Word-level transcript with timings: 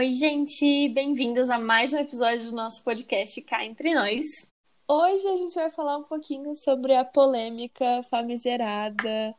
Oi, 0.00 0.14
gente, 0.14 0.88
bem-vindos 0.88 1.50
a 1.50 1.58
mais 1.58 1.92
um 1.92 1.98
episódio 1.98 2.48
do 2.48 2.56
nosso 2.56 2.82
podcast 2.82 3.38
Cá 3.42 3.62
Entre 3.66 3.92
Nós. 3.92 4.46
Hoje 4.88 5.28
a 5.28 5.36
gente 5.36 5.54
vai 5.54 5.68
falar 5.68 5.98
um 5.98 6.04
pouquinho 6.04 6.56
sobre 6.56 6.94
a 6.94 7.04
polêmica 7.04 8.02
famigerada. 8.04 9.34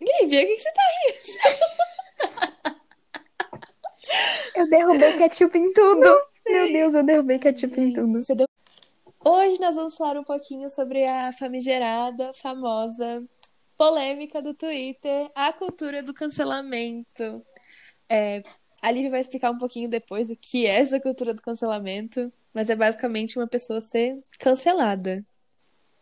Lívia, 0.00 0.44
o 0.44 0.46
que, 0.46 0.54
que 0.54 0.62
você 0.62 0.72
tá 0.72 0.82
rindo? 2.62 2.76
Eu 4.54 4.70
derrubei 4.70 5.16
ketchup 5.16 5.58
em 5.58 5.72
tudo. 5.72 6.22
Meu 6.46 6.72
Deus, 6.72 6.94
eu 6.94 7.02
derrubei 7.02 7.40
ketchup 7.40 7.80
em 7.80 7.92
tudo. 7.92 8.22
Você 8.22 8.32
deu- 8.32 8.46
Hoje 9.24 9.58
nós 9.58 9.74
vamos 9.74 9.96
falar 9.96 10.20
um 10.20 10.24
pouquinho 10.24 10.70
sobre 10.70 11.04
a 11.04 11.32
famigerada, 11.32 12.32
famosa, 12.32 13.24
polêmica 13.76 14.40
do 14.40 14.54
Twitter, 14.54 15.32
a 15.34 15.52
cultura 15.52 16.00
do 16.00 16.14
cancelamento. 16.14 17.44
É, 18.08 18.44
a 18.84 18.90
Lívia 18.90 19.12
vai 19.12 19.20
explicar 19.20 19.50
um 19.50 19.56
pouquinho 19.56 19.88
depois 19.88 20.30
o 20.30 20.36
que 20.36 20.66
é 20.66 20.80
essa 20.80 21.00
cultura 21.00 21.32
do 21.32 21.40
cancelamento, 21.40 22.30
mas 22.52 22.68
é 22.68 22.76
basicamente 22.76 23.38
uma 23.38 23.46
pessoa 23.46 23.80
ser 23.80 24.22
cancelada. 24.38 25.24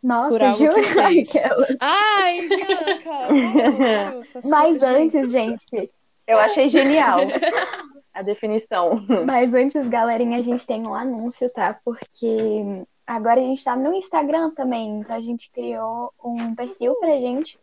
Por 0.00 0.08
Nossa, 0.08 0.48
algo 0.48 0.74
que 0.74 0.82
jura? 0.82 1.76
Ai, 1.80 2.48
Bianca! 2.48 4.16
Nossa, 4.16 4.40
Mas 4.48 4.78
sua 4.78 4.94
gente. 4.98 5.16
antes, 5.16 5.30
gente, 5.30 5.90
Eu 6.26 6.40
achei 6.40 6.68
genial 6.68 7.20
a 8.12 8.20
definição. 8.20 9.00
mas 9.24 9.54
antes, 9.54 9.88
galerinha, 9.88 10.38
a 10.38 10.42
gente 10.42 10.66
tem 10.66 10.84
um 10.84 10.92
anúncio, 10.92 11.48
tá? 11.50 11.78
Porque 11.84 12.84
agora 13.06 13.40
a 13.40 13.44
gente 13.44 13.62
tá 13.62 13.76
no 13.76 13.94
Instagram 13.94 14.50
também, 14.50 14.98
então 14.98 15.14
a 15.14 15.20
gente 15.20 15.52
criou 15.52 16.12
um 16.22 16.52
perfil 16.56 16.96
pra 16.96 17.12
gente. 17.12 17.60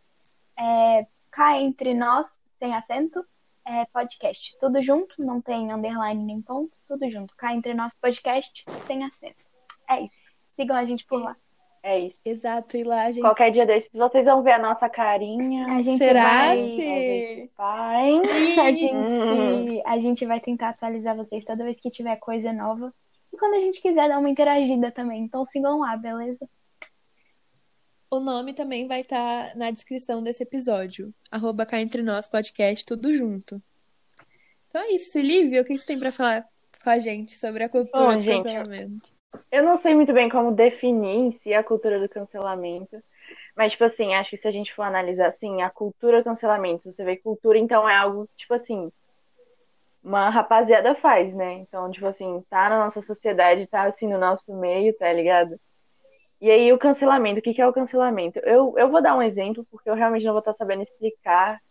É, 0.57 1.05
cá 1.29 1.59
entre 1.59 1.93
nós, 1.93 2.39
sem 2.57 2.73
acento, 2.73 3.25
é 3.69 3.85
podcast. 3.85 4.57
Tudo 4.59 4.81
junto, 4.81 5.15
não 5.19 5.39
tem 5.41 5.71
underline 5.71 6.23
nem 6.23 6.41
ponto, 6.41 6.71
tudo 6.87 7.09
junto. 7.09 7.35
Cá 7.35 7.53
entre 7.53 7.73
nós, 7.73 7.93
podcast, 7.93 8.63
sem 8.87 9.03
acento. 9.03 9.43
É 9.89 10.01
isso. 10.01 10.33
Sigam 10.55 10.75
a 10.75 10.85
gente 10.85 11.05
por 11.05 11.21
lá. 11.21 11.35
É 11.81 11.99
isso. 11.99 12.19
Exato, 12.25 12.75
e 12.75 12.83
lá 12.83 13.03
a 13.05 13.11
gente. 13.11 13.21
Qualquer 13.21 13.51
dia 13.51 13.65
desses 13.65 13.91
vocês 13.93 14.25
vão 14.25 14.43
ver 14.43 14.51
a 14.53 14.59
nossa 14.59 14.89
carinha. 14.89 15.61
A 15.67 15.81
gente 15.81 15.99
Será 15.99 16.23
vai. 16.23 16.57
se. 16.57 17.51
Pai. 17.55 18.11
A 18.59 18.71
gente, 18.71 19.13
Hum. 19.13 19.81
a 19.85 19.99
gente 19.99 20.25
vai 20.25 20.39
tentar 20.41 20.69
atualizar 20.69 21.15
vocês 21.15 21.45
toda 21.45 21.63
vez 21.63 21.79
que 21.79 21.89
tiver 21.89 22.17
coisa 22.17 22.51
nova. 22.51 22.93
E 23.31 23.37
quando 23.37 23.53
a 23.53 23.59
gente 23.59 23.81
quiser 23.81 24.09
dar 24.09 24.19
uma 24.19 24.29
interagida 24.29 24.91
também. 24.91 25.23
Então 25.23 25.45
sigam 25.45 25.79
lá, 25.79 25.95
beleza? 25.95 26.49
O 28.11 28.19
nome 28.19 28.53
também 28.53 28.87
vai 28.87 29.01
estar 29.01 29.55
na 29.55 29.69
descrição 29.69 30.23
desse 30.23 30.41
episódio. 30.41 31.13
Arroba 31.29 31.63
cá 31.63 31.79
entre 31.79 32.01
nós 32.01 32.25
podcast, 32.25 32.83
tudo 32.83 33.13
junto. 33.13 33.61
Então 34.67 34.81
é 34.81 34.89
isso, 34.93 35.19
Lívia, 35.19 35.61
o 35.61 35.65
que 35.65 35.77
você 35.77 35.85
tem 35.85 35.99
pra 35.99 36.11
falar 36.11 36.43
com 36.83 36.89
a 36.89 36.97
gente 36.97 37.37
sobre 37.37 37.63
a 37.63 37.69
cultura 37.69 38.07
Bom, 38.07 38.15
do 38.15 38.21
gente, 38.21 38.43
cancelamento? 38.43 39.09
Eu 39.51 39.63
não 39.63 39.77
sei 39.77 39.93
muito 39.93 40.11
bem 40.11 40.27
como 40.27 40.51
definir 40.51 41.15
em 41.15 41.39
si 41.43 41.53
a 41.53 41.63
cultura 41.63 41.99
do 41.99 42.09
cancelamento. 42.09 42.99
Mas, 43.55 43.73
tipo 43.73 43.83
assim, 43.83 44.15
acho 44.15 44.31
que 44.31 44.37
se 44.37 44.47
a 44.47 44.51
gente 44.51 44.73
for 44.73 44.83
analisar 44.83 45.27
assim, 45.27 45.61
a 45.61 45.69
cultura 45.69 46.17
do 46.17 46.23
cancelamento, 46.23 46.91
você 46.91 47.03
vê 47.03 47.15
cultura, 47.15 47.59
então 47.59 47.87
é 47.87 47.95
algo, 47.95 48.27
tipo 48.35 48.55
assim, 48.55 48.91
uma 50.03 50.31
rapaziada 50.31 50.95
faz, 50.95 51.31
né? 51.31 51.53
Então, 51.53 51.91
tipo 51.91 52.07
assim, 52.07 52.43
tá 52.49 52.69
na 52.69 52.85
nossa 52.85 53.03
sociedade, 53.03 53.67
tá 53.67 53.83
assim 53.83 54.07
no 54.07 54.17
nosso 54.17 54.51
meio, 54.55 54.97
tá 54.97 55.13
ligado? 55.13 55.59
E 56.41 56.49
aí 56.49 56.71
o 56.71 56.79
cancelamento, 56.79 57.39
o 57.39 57.41
que 57.41 57.53
que 57.53 57.61
é 57.61 57.67
o 57.67 57.73
cancelamento? 57.73 58.39
Eu, 58.39 58.73
eu 58.77 58.89
vou 58.89 59.01
dar 59.01 59.15
um 59.15 59.21
exemplo, 59.21 59.65
porque 59.69 59.89
eu 59.89 59.95
realmente 59.95 60.25
não 60.25 60.33
vou 60.33 60.39
estar 60.39 60.53
sabendo 60.53 60.83
explicar. 60.83 61.61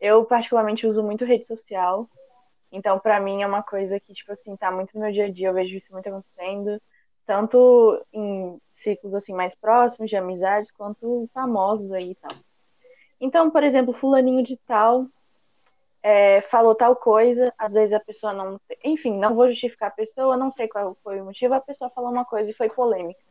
Eu, 0.00 0.24
particularmente, 0.24 0.86
uso 0.86 1.02
muito 1.02 1.24
rede 1.24 1.46
social. 1.46 2.08
Então, 2.72 2.98
pra 2.98 3.20
mim, 3.20 3.42
é 3.42 3.46
uma 3.46 3.62
coisa 3.62 4.00
que, 4.00 4.14
tipo 4.14 4.32
assim, 4.32 4.56
tá 4.56 4.70
muito 4.70 4.94
no 4.94 5.02
meu 5.02 5.12
dia 5.12 5.26
a 5.26 5.30
dia, 5.30 5.48
eu 5.48 5.54
vejo 5.54 5.76
isso 5.76 5.92
muito 5.92 6.08
acontecendo 6.08 6.80
tanto 7.26 8.04
em 8.12 8.58
ciclos 8.72 9.14
assim 9.14 9.32
mais 9.32 9.54
próximos 9.54 10.10
de 10.10 10.16
amizades 10.16 10.70
quanto 10.70 11.28
famosos 11.32 11.90
aí 11.92 12.10
e 12.10 12.14
tal. 12.14 12.36
Então, 13.20 13.50
por 13.50 13.62
exemplo, 13.62 13.92
fulaninho 13.92 14.42
de 14.42 14.56
tal 14.66 15.06
é, 16.02 16.42
falou 16.42 16.74
tal 16.74 16.94
coisa, 16.94 17.52
às 17.56 17.72
vezes 17.72 17.94
a 17.94 18.00
pessoa 18.00 18.32
não, 18.32 18.60
enfim, 18.84 19.16
não 19.18 19.34
vou 19.34 19.48
justificar 19.48 19.88
a 19.88 19.92
pessoa, 19.92 20.36
não 20.36 20.52
sei 20.52 20.68
qual 20.68 20.96
foi 21.02 21.20
o 21.20 21.24
motivo, 21.24 21.54
a 21.54 21.60
pessoa 21.60 21.90
falou 21.90 22.10
uma 22.10 22.24
coisa 22.24 22.50
e 22.50 22.54
foi 22.54 22.68
polêmica. 22.68 23.22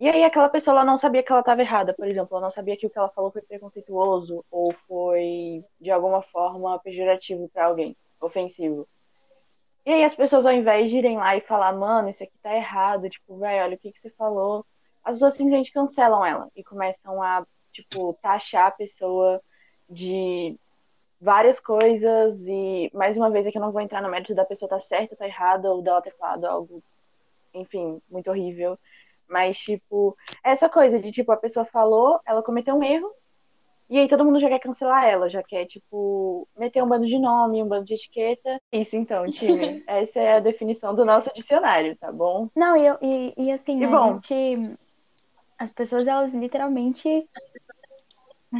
E 0.00 0.08
aí 0.08 0.24
aquela 0.24 0.48
pessoa 0.48 0.74
ela 0.74 0.84
não 0.84 0.98
sabia 0.98 1.22
que 1.22 1.30
ela 1.30 1.40
estava 1.40 1.60
errada, 1.62 1.94
por 1.94 2.06
exemplo, 2.06 2.36
ela 2.36 2.46
não 2.46 2.50
sabia 2.50 2.76
que 2.76 2.86
o 2.86 2.90
que 2.90 2.98
ela 2.98 3.08
falou 3.10 3.30
foi 3.30 3.42
preconceituoso 3.42 4.44
ou 4.50 4.72
foi 4.88 5.64
de 5.80 5.90
alguma 5.90 6.20
forma 6.22 6.78
pejorativo 6.80 7.48
para 7.48 7.66
alguém, 7.66 7.96
ofensivo. 8.20 8.88
E 9.86 9.92
aí 9.92 10.04
as 10.04 10.14
pessoas, 10.14 10.46
ao 10.46 10.52
invés 10.52 10.90
de 10.90 10.96
irem 10.98 11.16
lá 11.18 11.36
e 11.36 11.42
falar, 11.42 11.72
mano, 11.72 12.08
isso 12.08 12.22
aqui 12.22 12.32
tá 12.42 12.54
errado, 12.56 13.08
tipo, 13.08 13.38
velho, 13.38 13.64
olha 13.64 13.76
o 13.76 13.78
que 13.78 13.92
que 13.92 14.00
você 14.00 14.10
falou, 14.10 14.64
as 15.04 15.16
pessoas 15.16 15.34
simplesmente 15.36 15.72
cancelam 15.72 16.24
ela 16.24 16.48
e 16.56 16.64
começam 16.64 17.22
a, 17.22 17.46
tipo, 17.72 18.14
taxar 18.22 18.68
a 18.68 18.70
pessoa 18.70 19.40
de 19.88 20.58
várias 21.20 21.60
coisas 21.60 22.38
e, 22.46 22.90
mais 22.94 23.16
uma 23.16 23.30
vez, 23.30 23.46
aqui 23.46 23.58
eu 23.58 23.62
não 23.62 23.72
vou 23.72 23.80
entrar 23.80 24.02
no 24.02 24.10
mérito 24.10 24.34
da 24.34 24.44
pessoa 24.44 24.68
tá 24.68 24.80
certa, 24.80 25.14
tá 25.16 25.26
errada, 25.26 25.70
ou 25.70 25.82
dela 25.82 26.02
ter 26.02 26.14
falado 26.16 26.46
algo, 26.46 26.82
enfim, 27.52 28.00
muito 28.10 28.30
horrível. 28.30 28.78
Mas, 29.34 29.58
tipo, 29.58 30.16
essa 30.44 30.68
coisa 30.68 31.00
de, 31.00 31.10
tipo, 31.10 31.32
a 31.32 31.36
pessoa 31.36 31.64
falou, 31.66 32.20
ela 32.24 32.40
cometeu 32.40 32.76
um 32.76 32.84
erro, 32.84 33.10
e 33.90 33.98
aí 33.98 34.06
todo 34.08 34.24
mundo 34.24 34.38
já 34.38 34.48
quer 34.48 34.60
cancelar 34.60 35.04
ela, 35.06 35.28
já 35.28 35.42
quer, 35.42 35.66
tipo, 35.66 36.46
meter 36.56 36.80
um 36.84 36.88
bando 36.88 37.04
de 37.04 37.18
nome, 37.18 37.60
um 37.60 37.66
bando 37.66 37.84
de 37.84 37.94
etiqueta. 37.94 38.60
Isso 38.72 38.94
então, 38.94 39.24
time. 39.28 39.82
Essa 39.88 40.20
é 40.20 40.36
a 40.36 40.40
definição 40.40 40.94
do 40.94 41.04
nosso 41.04 41.32
dicionário, 41.34 41.96
tá 41.96 42.12
bom? 42.12 42.48
Não, 42.54 42.76
e, 42.76 42.86
eu- 42.86 42.98
e, 43.02 43.34
e 43.36 43.50
assim, 43.50 43.80
E 43.82 43.84
a 43.84 43.88
bom. 43.88 44.14
gente. 44.14 44.76
As 45.58 45.72
pessoas, 45.72 46.06
elas 46.06 46.32
literalmente 46.32 47.28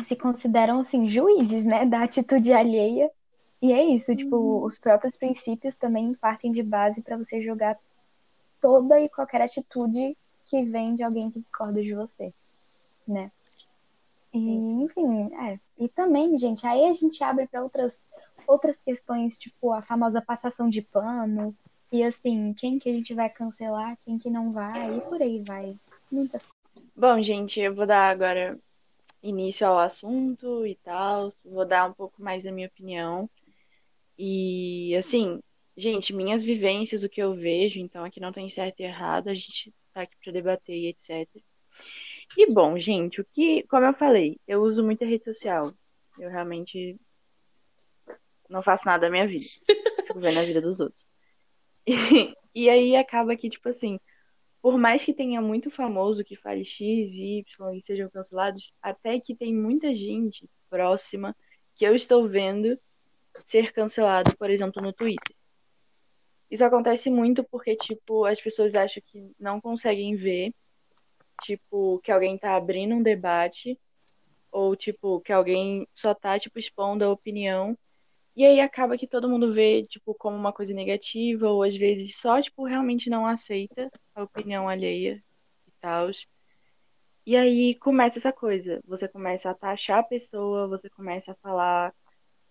se 0.02 0.16
consideram, 0.16 0.80
assim, 0.80 1.08
juízes, 1.08 1.64
né, 1.64 1.86
da 1.86 2.02
atitude 2.02 2.52
alheia. 2.52 3.08
E 3.62 3.72
é 3.72 3.80
isso, 3.84 4.14
tipo, 4.16 4.64
os 4.64 4.76
próprios 4.80 5.16
princípios 5.16 5.76
também 5.76 6.14
partem 6.14 6.50
de 6.50 6.64
base 6.64 7.00
pra 7.00 7.16
você 7.16 7.40
julgar 7.40 7.78
toda 8.60 8.98
e 9.00 9.08
qualquer 9.08 9.42
atitude 9.42 10.16
que 10.44 10.62
vem 10.64 10.94
de 10.94 11.02
alguém 11.02 11.30
que 11.30 11.40
discorda 11.40 11.80
de 11.80 11.94
você, 11.94 12.32
né? 13.06 13.30
E, 14.32 14.38
enfim, 14.38 15.32
é. 15.34 15.58
E 15.78 15.88
também, 15.88 16.36
gente, 16.36 16.66
aí 16.66 16.84
a 16.86 16.92
gente 16.92 17.22
abre 17.22 17.46
pra 17.46 17.62
outras, 17.62 18.06
outras 18.46 18.76
questões, 18.76 19.38
tipo 19.38 19.72
a 19.72 19.80
famosa 19.80 20.20
passação 20.20 20.68
de 20.68 20.82
pano, 20.82 21.56
e 21.92 22.02
assim, 22.02 22.52
quem 22.54 22.78
que 22.78 22.88
a 22.88 22.92
gente 22.92 23.14
vai 23.14 23.30
cancelar, 23.30 23.96
quem 24.04 24.18
que 24.18 24.28
não 24.28 24.52
vai, 24.52 24.96
e 24.96 25.00
por 25.02 25.22
aí 25.22 25.42
vai. 25.46 25.76
Muitas 26.10 26.46
coisas. 26.46 26.90
Bom, 26.96 27.22
gente, 27.22 27.60
eu 27.60 27.72
vou 27.72 27.86
dar 27.86 28.10
agora 28.10 28.58
início 29.22 29.66
ao 29.66 29.78
assunto 29.78 30.66
e 30.66 30.74
tal. 30.76 31.32
Vou 31.44 31.64
dar 31.64 31.88
um 31.88 31.92
pouco 31.92 32.22
mais 32.22 32.42
da 32.42 32.52
minha 32.52 32.66
opinião. 32.66 33.30
E, 34.18 34.94
assim, 34.96 35.40
gente, 35.76 36.12
minhas 36.12 36.42
vivências, 36.42 37.02
o 37.02 37.08
que 37.08 37.22
eu 37.22 37.34
vejo, 37.34 37.78
então 37.78 38.04
aqui 38.04 38.20
não 38.20 38.32
tem 38.32 38.48
certo 38.48 38.80
e 38.80 38.84
errado, 38.84 39.28
a 39.28 39.34
gente 39.34 39.72
tá 39.94 40.02
aqui 40.02 40.16
pra 40.22 40.32
debater 40.32 40.76
e 40.76 40.88
etc. 40.88 41.28
E, 42.36 42.52
bom, 42.52 42.78
gente, 42.78 43.20
o 43.20 43.24
que, 43.24 43.62
como 43.64 43.86
eu 43.86 43.94
falei, 43.94 44.40
eu 44.46 44.62
uso 44.62 44.82
muita 44.82 45.04
rede 45.04 45.24
social. 45.24 45.72
Eu 46.18 46.30
realmente 46.30 46.98
não 48.48 48.62
faço 48.62 48.86
nada 48.86 49.06
da 49.06 49.10
minha 49.10 49.26
vida. 49.26 49.44
Fico 50.06 50.20
vendo 50.20 50.38
a 50.38 50.42
vida 50.42 50.60
dos 50.60 50.80
outros. 50.80 51.06
E, 51.86 51.94
e 52.54 52.68
aí 52.68 52.96
acaba 52.96 53.36
que, 53.36 53.48
tipo 53.48 53.68
assim, 53.68 53.98
por 54.60 54.78
mais 54.78 55.04
que 55.04 55.12
tenha 55.12 55.40
muito 55.40 55.70
famoso 55.70 56.24
que 56.24 56.36
fale 56.36 56.64
X 56.64 57.12
e 57.12 57.38
Y 57.38 57.74
e 57.74 57.82
sejam 57.82 58.08
cancelados, 58.10 58.72
até 58.82 59.20
que 59.20 59.34
tem 59.34 59.54
muita 59.54 59.94
gente 59.94 60.48
próxima 60.68 61.36
que 61.74 61.84
eu 61.84 61.94
estou 61.94 62.28
vendo 62.28 62.78
ser 63.46 63.72
cancelado, 63.72 64.36
por 64.36 64.50
exemplo, 64.50 64.82
no 64.82 64.92
Twitter. 64.92 65.36
Isso 66.50 66.64
acontece 66.64 67.10
muito 67.10 67.42
porque, 67.44 67.76
tipo, 67.76 68.24
as 68.24 68.40
pessoas 68.40 68.74
acham 68.74 69.02
que 69.06 69.32
não 69.38 69.60
conseguem 69.60 70.14
ver, 70.16 70.54
tipo, 71.42 71.98
que 72.00 72.12
alguém 72.12 72.38
tá 72.38 72.56
abrindo 72.56 72.94
um 72.94 73.02
debate, 73.02 73.78
ou, 74.52 74.76
tipo, 74.76 75.20
que 75.20 75.32
alguém 75.32 75.86
só 75.94 76.14
tá, 76.14 76.38
tipo, 76.38 76.58
expondo 76.58 77.04
a 77.04 77.10
opinião, 77.10 77.76
e 78.36 78.44
aí 78.44 78.60
acaba 78.60 78.98
que 78.98 79.06
todo 79.06 79.28
mundo 79.28 79.52
vê, 79.52 79.84
tipo, 79.84 80.14
como 80.14 80.36
uma 80.36 80.52
coisa 80.52 80.72
negativa, 80.74 81.48
ou 81.48 81.62
às 81.62 81.76
vezes 81.76 82.16
só, 82.18 82.40
tipo, 82.40 82.64
realmente 82.64 83.08
não 83.10 83.26
aceita 83.26 83.90
a 84.14 84.22
opinião 84.24 84.68
alheia 84.68 85.22
e 85.66 85.72
tal. 85.80 86.10
E 87.26 87.36
aí 87.36 87.74
começa 87.76 88.18
essa 88.18 88.32
coisa. 88.32 88.82
Você 88.86 89.08
começa 89.08 89.50
a 89.50 89.54
taxar 89.54 90.00
a 90.00 90.02
pessoa, 90.02 90.68
você 90.68 90.90
começa 90.90 91.32
a 91.32 91.36
falar 91.36 91.94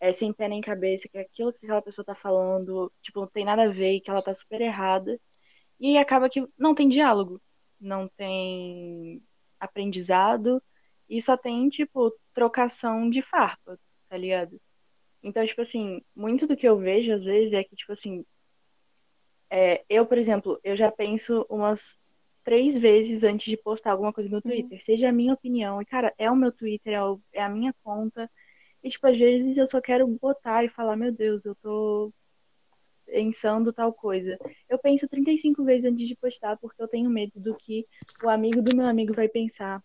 é, 0.08 0.12
sem 0.14 0.34
pé 0.34 0.48
nem 0.50 0.62
cabeça 0.62 1.08
que 1.10 1.18
aquilo 1.18 1.54
que 1.54 1.66
aquela 1.66 1.82
pessoa 1.82 2.06
tá 2.06 2.16
falando, 2.16 2.92
tipo, 3.02 3.20
não 3.22 3.28
tem 3.28 3.46
nada 3.46 3.64
a 3.64 3.70
ver 3.70 3.94
e 3.96 4.02
que 4.02 4.10
ela 4.10 4.22
tá 4.24 4.34
super 4.36 4.62
errada. 4.62 5.20
E 5.80 5.98
acaba 5.98 6.30
que 6.30 6.48
não 6.58 6.76
tem 6.76 6.90
diálogo, 6.90 7.42
não 7.80 8.08
tem 8.10 9.24
aprendizado 9.60 10.62
e 11.10 11.22
só 11.22 11.38
tem, 11.38 11.70
tipo, 11.70 12.12
trocação 12.34 13.10
de 13.10 13.22
farpa, 13.22 13.80
tá 14.10 14.18
ligado? 14.18 14.60
Então, 15.24 15.46
tipo 15.46 15.62
assim, 15.62 16.02
muito 16.16 16.48
do 16.48 16.58
que 16.58 16.68
eu 16.68 16.78
vejo 16.80 17.14
às 17.14 17.26
vezes 17.26 17.54
é 17.54 17.64
que, 17.64 17.76
tipo 17.76 17.94
assim, 17.94 18.26
É, 19.50 19.84
eu, 19.90 20.06
por 20.06 20.18
exemplo, 20.18 20.60
eu 20.64 20.76
já 20.76 20.92
penso 20.92 21.46
umas 21.50 21.98
três 22.44 22.78
vezes 22.78 23.24
antes 23.24 23.46
de 23.50 23.58
postar 23.58 23.92
alguma 23.92 24.12
coisa 24.14 24.30
no 24.30 24.42
Twitter, 24.42 24.78
uhum. 24.78 24.84
seja 24.84 25.10
a 25.10 25.12
minha 25.14 25.34
opinião. 25.34 25.82
E, 25.82 25.86
cara, 25.86 26.14
é 26.18 26.30
o 26.32 26.36
meu 26.36 26.52
Twitter, 26.52 26.94
é, 26.94 27.04
o, 27.04 27.22
é 27.34 27.42
a 27.44 27.50
minha 27.50 27.74
conta. 27.84 28.30
E, 28.84 28.90
tipo, 28.90 29.08
às 29.08 29.18
vezes 29.18 29.56
eu 29.56 29.66
só 29.66 29.80
quero 29.80 30.06
botar 30.08 30.64
e 30.64 30.70
falar, 30.70 30.96
meu 30.96 31.12
Deus, 31.12 31.44
eu 31.46 31.56
tô 31.56 32.14
pensando 33.06 33.72
tal 33.72 33.94
coisa. 33.94 34.38
Eu 34.68 34.78
penso 34.78 35.08
35 35.08 35.64
vezes 35.64 35.86
antes 35.90 36.08
de 36.08 36.16
postar, 36.16 36.58
porque 36.58 36.82
eu 36.82 36.88
tenho 36.88 37.10
medo 37.10 37.40
do 37.40 37.56
que 37.56 37.88
o 38.24 38.30
amigo 38.30 38.62
do 38.62 38.76
meu 38.76 38.86
amigo 38.90 39.14
vai 39.14 39.30
pensar. 39.30 39.82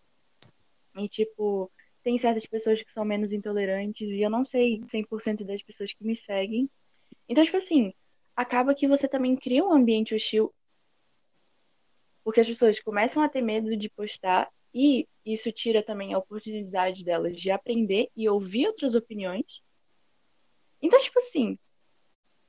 E, 0.97 1.07
tipo, 1.07 1.71
tem 2.03 2.17
certas 2.17 2.45
pessoas 2.45 2.81
que 2.81 2.91
são 2.91 3.05
menos 3.05 3.31
intolerantes, 3.31 4.09
e 4.09 4.21
eu 4.21 4.29
não 4.29 4.43
sei 4.43 4.81
100% 4.87 5.45
das 5.45 5.61
pessoas 5.61 5.93
que 5.93 6.03
me 6.03 6.15
seguem. 6.15 6.69
Então, 7.27 7.43
tipo 7.43 7.57
assim, 7.57 7.93
acaba 8.35 8.75
que 8.75 8.87
você 8.87 9.07
também 9.07 9.35
cria 9.35 9.63
um 9.63 9.71
ambiente 9.71 10.15
hostil, 10.15 10.53
porque 12.23 12.41
as 12.41 12.47
pessoas 12.47 12.79
começam 12.79 13.23
a 13.23 13.29
ter 13.29 13.41
medo 13.41 13.75
de 13.77 13.89
postar, 13.89 14.49
e 14.73 15.07
isso 15.25 15.51
tira 15.51 15.83
também 15.83 16.13
a 16.13 16.17
oportunidade 16.17 17.03
delas 17.03 17.39
de 17.39 17.51
aprender 17.51 18.09
e 18.15 18.29
ouvir 18.29 18.67
outras 18.67 18.95
opiniões. 18.95 19.61
Então, 20.81 20.99
tipo 21.01 21.19
assim, 21.19 21.57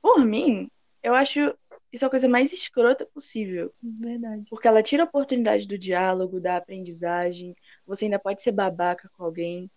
por 0.01 0.23
mim, 0.25 0.69
eu 1.03 1.13
acho 1.13 1.53
isso 1.91 2.05
a 2.05 2.09
coisa 2.09 2.27
mais 2.27 2.53
escrota 2.53 3.05
possível. 3.05 3.73
Verdade. 3.81 4.47
Porque 4.49 4.67
ela 4.67 4.81
tira 4.81 5.03
a 5.03 5.05
oportunidade 5.05 5.67
do 5.67 5.77
diálogo, 5.77 6.39
da 6.39 6.57
aprendizagem. 6.57 7.55
Você 7.85 8.05
ainda 8.05 8.17
pode 8.17 8.41
ser 8.41 8.51
babaca 8.51 9.09
com 9.17 9.23
alguém. 9.25 9.69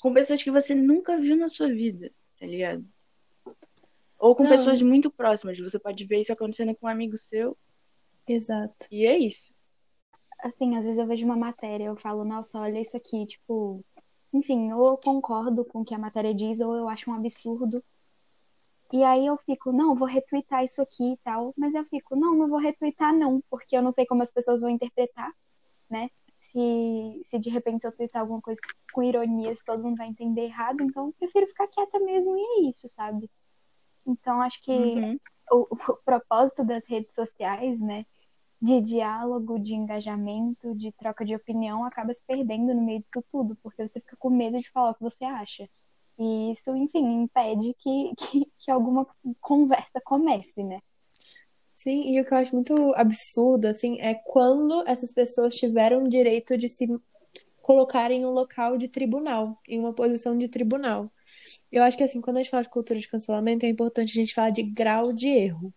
Com 0.00 0.12
pessoas 0.12 0.42
que 0.42 0.50
você 0.50 0.74
nunca 0.74 1.18
viu 1.18 1.36
na 1.36 1.48
sua 1.48 1.68
vida, 1.68 2.12
tá 2.38 2.46
ligado? 2.46 2.84
Ou 4.18 4.34
com 4.34 4.42
Não. 4.42 4.50
pessoas 4.50 4.82
muito 4.82 5.10
próximas. 5.10 5.58
Você 5.58 5.78
pode 5.78 6.04
ver 6.04 6.20
isso 6.20 6.32
acontecendo 6.32 6.74
com 6.76 6.86
um 6.86 6.90
amigo 6.90 7.16
seu. 7.16 7.56
Exato. 8.26 8.86
E 8.90 9.06
é 9.06 9.16
isso. 9.16 9.50
Assim, 10.40 10.76
às 10.76 10.84
vezes 10.84 10.98
eu 10.98 11.06
vejo 11.06 11.24
uma 11.24 11.36
matéria, 11.36 11.84
eu 11.84 11.96
falo, 11.96 12.24
nossa, 12.24 12.60
olha 12.60 12.80
isso 12.80 12.96
aqui, 12.96 13.26
tipo. 13.26 13.84
Enfim, 14.32 14.72
ou 14.72 14.88
eu 14.88 14.96
concordo 14.98 15.64
com 15.64 15.80
o 15.80 15.84
que 15.84 15.94
a 15.94 15.98
matéria 15.98 16.34
diz, 16.34 16.60
ou 16.60 16.74
eu 16.76 16.88
acho 16.88 17.10
um 17.10 17.14
absurdo. 17.14 17.82
E 18.92 19.02
aí 19.04 19.26
eu 19.26 19.36
fico, 19.38 19.70
não, 19.72 19.94
vou 19.94 20.06
retweetar 20.08 20.64
isso 20.64 20.80
aqui 20.80 21.12
e 21.12 21.16
tal. 21.18 21.52
Mas 21.56 21.74
eu 21.74 21.84
fico, 21.84 22.16
não, 22.16 22.34
não 22.34 22.48
vou 22.48 22.58
retweetar 22.58 23.14
não, 23.14 23.42
porque 23.50 23.76
eu 23.76 23.82
não 23.82 23.92
sei 23.92 24.06
como 24.06 24.22
as 24.22 24.32
pessoas 24.32 24.60
vão 24.60 24.70
interpretar, 24.70 25.30
né? 25.90 26.10
Se, 26.40 27.20
se 27.24 27.38
de 27.38 27.50
repente 27.50 27.84
eu 27.84 27.92
twittar 27.92 28.22
alguma 28.22 28.40
coisa 28.40 28.60
com 28.92 29.02
ironias, 29.02 29.62
todo 29.64 29.82
mundo 29.82 29.96
vai 29.96 30.08
entender 30.08 30.42
errado. 30.42 30.82
Então 30.82 31.06
eu 31.06 31.14
prefiro 31.18 31.46
ficar 31.46 31.68
quieta 31.68 31.98
mesmo 32.00 32.36
e 32.36 32.40
é 32.40 32.68
isso, 32.68 32.88
sabe? 32.88 33.30
Então 34.06 34.40
acho 34.40 34.62
que 34.62 34.72
uhum. 34.72 35.20
o, 35.52 35.66
o 35.70 35.96
propósito 36.04 36.64
das 36.64 36.86
redes 36.86 37.12
sociais, 37.12 37.80
né? 37.80 38.06
De 38.60 38.80
diálogo, 38.80 39.58
de 39.58 39.74
engajamento, 39.74 40.74
de 40.74 40.90
troca 40.92 41.24
de 41.24 41.34
opinião, 41.34 41.84
acaba 41.84 42.12
se 42.12 42.22
perdendo 42.26 42.74
no 42.74 42.82
meio 42.82 43.00
disso 43.00 43.22
tudo, 43.30 43.56
porque 43.62 43.86
você 43.86 44.00
fica 44.00 44.16
com 44.16 44.30
medo 44.30 44.58
de 44.58 44.70
falar 44.70 44.90
o 44.90 44.94
que 44.94 45.02
você 45.02 45.24
acha. 45.24 45.68
E 46.18 46.50
isso, 46.50 46.74
enfim, 46.74 47.22
impede 47.22 47.74
que, 47.78 48.12
que, 48.18 48.52
que 48.58 48.70
alguma 48.70 49.06
conversa 49.40 50.00
comece, 50.04 50.62
né? 50.64 50.80
Sim, 51.76 52.12
e 52.12 52.20
o 52.20 52.24
que 52.24 52.34
eu 52.34 52.38
acho 52.38 52.54
muito 52.54 52.92
absurdo, 52.96 53.66
assim, 53.66 54.00
é 54.00 54.14
quando 54.26 54.82
essas 54.88 55.12
pessoas 55.12 55.54
tiveram 55.54 56.02
o 56.02 56.08
direito 56.08 56.58
de 56.58 56.68
se 56.68 56.88
colocar 57.62 58.10
em 58.10 58.26
um 58.26 58.30
local 58.30 58.76
de 58.76 58.88
tribunal, 58.88 59.56
em 59.68 59.78
uma 59.78 59.92
posição 59.92 60.36
de 60.36 60.48
tribunal. 60.48 61.08
Eu 61.70 61.84
acho 61.84 61.96
que, 61.96 62.02
assim, 62.02 62.20
quando 62.20 62.38
a 62.38 62.42
gente 62.42 62.50
fala 62.50 62.64
de 62.64 62.68
cultura 62.68 62.98
de 62.98 63.06
cancelamento, 63.06 63.64
é 63.64 63.68
importante 63.68 64.10
a 64.10 64.20
gente 64.20 64.34
falar 64.34 64.50
de 64.50 64.64
grau 64.64 65.12
de 65.12 65.28
erro. 65.28 65.72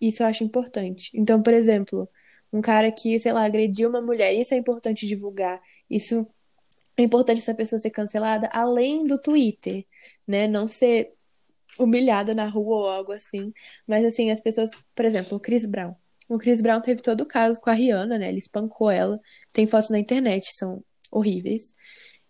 Isso 0.00 0.22
eu 0.22 0.26
acho 0.26 0.44
importante. 0.44 1.10
Então, 1.14 1.42
por 1.42 1.54
exemplo, 1.54 2.08
um 2.52 2.60
cara 2.60 2.90
que, 2.90 3.18
sei 3.18 3.32
lá, 3.32 3.44
agrediu 3.44 3.88
uma 3.88 4.00
mulher, 4.00 4.32
isso 4.34 4.54
é 4.54 4.56
importante 4.56 5.06
divulgar. 5.06 5.60
Isso 5.90 6.26
é 6.96 7.02
importante 7.02 7.40
essa 7.40 7.54
pessoa 7.54 7.78
ser 7.78 7.90
cancelada 7.90 8.48
além 8.52 9.06
do 9.06 9.18
Twitter, 9.18 9.86
né? 10.26 10.46
Não 10.48 10.66
ser 10.68 11.14
humilhada 11.78 12.34
na 12.34 12.48
rua 12.48 12.76
ou 12.76 12.88
algo 12.88 13.12
assim. 13.12 13.52
Mas 13.86 14.04
assim, 14.04 14.30
as 14.30 14.40
pessoas, 14.40 14.70
por 14.94 15.04
exemplo, 15.04 15.36
o 15.36 15.40
Chris 15.40 15.66
Brown. 15.66 15.94
O 16.28 16.38
Chris 16.38 16.60
Brown 16.60 16.80
teve 16.80 17.00
todo 17.02 17.22
o 17.22 17.26
caso 17.26 17.60
com 17.60 17.70
a 17.70 17.72
Rihanna, 17.72 18.18
né? 18.18 18.28
Ele 18.28 18.38
espancou 18.38 18.90
ela. 18.90 19.20
Tem 19.52 19.66
fotos 19.66 19.90
na 19.90 19.98
internet, 19.98 20.54
são 20.54 20.84
horríveis. 21.10 21.72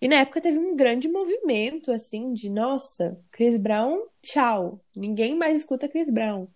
E 0.00 0.06
na 0.06 0.16
época 0.16 0.40
teve 0.40 0.58
um 0.58 0.76
grande 0.76 1.08
movimento, 1.08 1.90
assim, 1.90 2.32
de 2.32 2.48
nossa, 2.48 3.18
Chris 3.32 3.58
Brown, 3.58 4.06
tchau. 4.22 4.80
Ninguém 4.96 5.34
mais 5.36 5.60
escuta 5.60 5.88
Chris 5.88 6.08
Brown. 6.10 6.46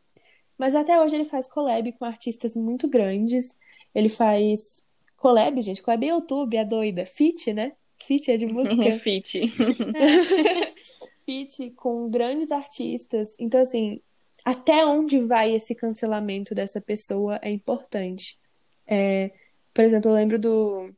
Mas 0.59 0.75
até 0.75 1.01
hoje 1.01 1.15
ele 1.15 1.25
faz 1.25 1.47
collab 1.47 1.91
com 1.93 2.05
artistas 2.05 2.55
muito 2.55 2.89
grandes. 2.89 3.57
Ele 3.95 4.09
faz 4.09 4.85
collab, 5.17 5.61
gente. 5.61 5.83
Collab 5.83 6.05
é 6.05 6.11
YouTube, 6.11 6.57
é 6.57 6.65
doida. 6.65 7.07
Fit, 7.07 7.53
né? 7.53 7.73
Fit 8.03 8.31
é 8.31 8.37
de 8.37 8.47
música. 8.47 8.93
Fit. 8.99 9.41
Fit 11.25 11.71
com 11.73 12.09
grandes 12.11 12.51
artistas. 12.51 13.35
Então, 13.39 13.63
assim, 13.63 14.01
até 14.45 14.85
onde 14.85 15.21
vai 15.21 15.53
esse 15.53 15.75
cancelamento 15.75 16.55
dessa 16.55 16.81
pessoa 16.81 17.39
é 17.43 17.51
importante. 17.51 18.39
É, 18.87 19.31
por 19.73 19.85
exemplo, 19.85 20.11
eu 20.11 20.15
lembro 20.15 20.39
do. 20.39 20.91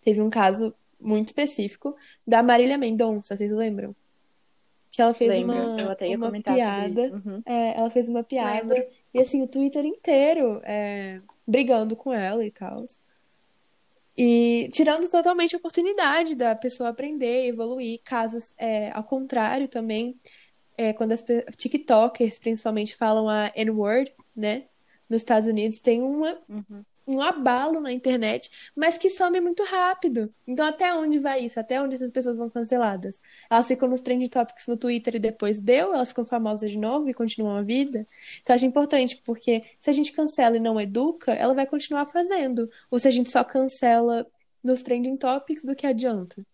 Teve 0.00 0.20
um 0.20 0.30
caso 0.30 0.74
muito 0.98 1.28
específico 1.28 1.96
da 2.26 2.42
Marília 2.42 2.76
Mendonça, 2.76 3.36
vocês 3.36 3.50
lembram? 3.50 3.94
Que 4.90 5.00
ela 5.00 5.14
fez 5.14 5.30
Lembro, 5.30 5.56
uma, 5.56 6.28
uma 6.28 6.42
piada. 6.42 7.02
Uhum. 7.12 7.42
É, 7.46 7.78
ela 7.78 7.90
fez 7.90 8.08
uma 8.08 8.24
piada. 8.24 8.74
Lembro. 8.74 8.90
E 9.14 9.20
assim, 9.20 9.42
o 9.42 9.46
Twitter 9.46 9.84
inteiro 9.84 10.60
é, 10.64 11.20
brigando 11.46 11.94
com 11.94 12.12
ela 12.12 12.44
e 12.44 12.50
tal. 12.50 12.84
E 14.16 14.68
tirando 14.72 15.08
totalmente 15.08 15.54
a 15.54 15.58
oportunidade 15.58 16.34
da 16.34 16.54
pessoa 16.54 16.88
aprender, 16.88 17.46
evoluir. 17.46 18.00
Casos 18.04 18.54
é, 18.58 18.90
ao 18.90 19.04
contrário 19.04 19.68
também, 19.68 20.16
é, 20.76 20.92
quando 20.92 21.12
as 21.12 21.24
TikTokers 21.56 22.38
principalmente 22.38 22.96
falam 22.96 23.28
a 23.28 23.50
N-word, 23.54 24.12
né? 24.34 24.64
Nos 25.08 25.22
Estados 25.22 25.48
Unidos 25.48 25.80
tem 25.80 26.02
uma, 26.02 26.38
uhum 26.48 26.84
um 27.10 27.20
abalo 27.20 27.80
na 27.80 27.92
internet, 27.92 28.50
mas 28.74 28.96
que 28.96 29.10
some 29.10 29.40
muito 29.40 29.64
rápido. 29.64 30.32
Então, 30.46 30.64
até 30.64 30.94
onde 30.94 31.18
vai 31.18 31.40
isso? 31.44 31.58
Até 31.58 31.80
onde 31.80 31.94
essas 31.94 32.10
pessoas 32.10 32.36
vão 32.36 32.48
canceladas? 32.48 33.20
Elas 33.50 33.66
ficam 33.66 33.88
nos 33.88 34.00
trending 34.00 34.28
topics 34.28 34.66
no 34.66 34.76
Twitter 34.76 35.16
e 35.16 35.18
depois 35.18 35.60
deu, 35.60 35.94
elas 35.94 36.10
ficam 36.10 36.24
famosas 36.24 36.70
de 36.70 36.78
novo 36.78 37.08
e 37.08 37.14
continuam 37.14 37.56
a 37.56 37.62
vida. 37.62 38.04
Então, 38.42 38.54
acho 38.56 38.66
importante, 38.66 39.20
porque 39.24 39.62
se 39.78 39.90
a 39.90 39.92
gente 39.92 40.12
cancela 40.12 40.56
e 40.56 40.60
não 40.60 40.80
educa, 40.80 41.32
ela 41.32 41.54
vai 41.54 41.66
continuar 41.66 42.06
fazendo. 42.06 42.70
Ou 42.90 42.98
se 42.98 43.08
a 43.08 43.10
gente 43.10 43.30
só 43.30 43.44
cancela 43.44 44.26
nos 44.62 44.82
trending 44.82 45.16
topics, 45.16 45.62
do 45.64 45.74
que 45.74 45.86
adianta? 45.86 46.44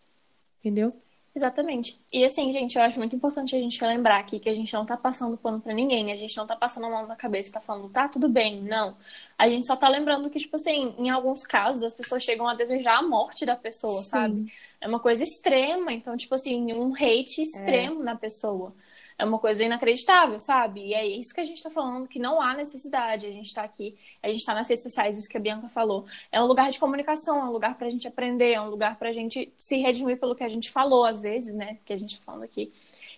Entendeu? 0.60 0.90
Exatamente. 1.36 2.00
E 2.10 2.24
assim, 2.24 2.50
gente, 2.50 2.78
eu 2.78 2.82
acho 2.82 2.98
muito 2.98 3.14
importante 3.14 3.54
a 3.54 3.58
gente 3.58 3.78
relembrar 3.78 4.20
aqui 4.20 4.40
que 4.40 4.48
a 4.48 4.54
gente 4.54 4.72
não 4.72 4.86
tá 4.86 4.96
passando 4.96 5.36
pano 5.36 5.60
pra 5.60 5.74
ninguém, 5.74 6.10
a 6.10 6.16
gente 6.16 6.34
não 6.34 6.46
tá 6.46 6.56
passando 6.56 6.86
a 6.86 6.88
mão 6.90 7.06
na 7.06 7.14
cabeça 7.14 7.50
e 7.50 7.52
tá 7.52 7.60
falando, 7.60 7.90
tá, 7.90 8.08
tudo 8.08 8.26
bem, 8.26 8.62
não. 8.62 8.96
A 9.36 9.46
gente 9.46 9.66
só 9.66 9.76
tá 9.76 9.86
lembrando 9.86 10.30
que, 10.30 10.38
tipo 10.38 10.56
assim, 10.56 10.94
em 10.96 11.10
alguns 11.10 11.44
casos 11.46 11.84
as 11.84 11.92
pessoas 11.92 12.22
chegam 12.22 12.48
a 12.48 12.54
desejar 12.54 13.00
a 13.00 13.02
morte 13.02 13.44
da 13.44 13.54
pessoa, 13.54 14.00
Sim. 14.00 14.08
sabe? 14.08 14.52
É 14.80 14.88
uma 14.88 14.98
coisa 14.98 15.22
extrema, 15.22 15.92
então, 15.92 16.16
tipo 16.16 16.34
assim, 16.34 16.72
um 16.72 16.94
hate 16.94 17.42
extremo 17.42 18.00
é. 18.00 18.04
na 18.04 18.16
pessoa 18.16 18.72
é 19.18 19.24
uma 19.24 19.38
coisa 19.38 19.64
inacreditável, 19.64 20.38
sabe? 20.38 20.88
E 20.88 20.94
é 20.94 21.06
isso 21.06 21.34
que 21.34 21.40
a 21.40 21.44
gente 21.44 21.62
tá 21.62 21.70
falando, 21.70 22.06
que 22.06 22.18
não 22.18 22.40
há 22.40 22.54
necessidade. 22.54 23.26
A 23.26 23.30
gente 23.30 23.52
tá 23.54 23.62
aqui, 23.62 23.96
a 24.22 24.30
gente 24.30 24.44
tá 24.44 24.54
nas 24.54 24.68
redes 24.68 24.82
sociais, 24.82 25.18
isso 25.18 25.28
que 25.28 25.36
a 25.36 25.40
Bianca 25.40 25.68
falou. 25.68 26.04
É 26.30 26.40
um 26.40 26.46
lugar 26.46 26.70
de 26.70 26.78
comunicação, 26.78 27.40
é 27.40 27.44
um 27.44 27.52
lugar 27.52 27.78
pra 27.78 27.88
gente 27.88 28.06
aprender, 28.06 28.52
é 28.52 28.60
um 28.60 28.68
lugar 28.68 28.98
pra 28.98 29.12
gente 29.12 29.52
se 29.56 29.78
redimir 29.78 30.18
pelo 30.18 30.34
que 30.34 30.44
a 30.44 30.48
gente 30.48 30.70
falou, 30.70 31.04
às 31.04 31.22
vezes, 31.22 31.54
né? 31.54 31.78
Que 31.84 31.92
a 31.92 31.96
gente 31.96 32.18
tá 32.18 32.24
falando 32.24 32.44
aqui. 32.44 32.72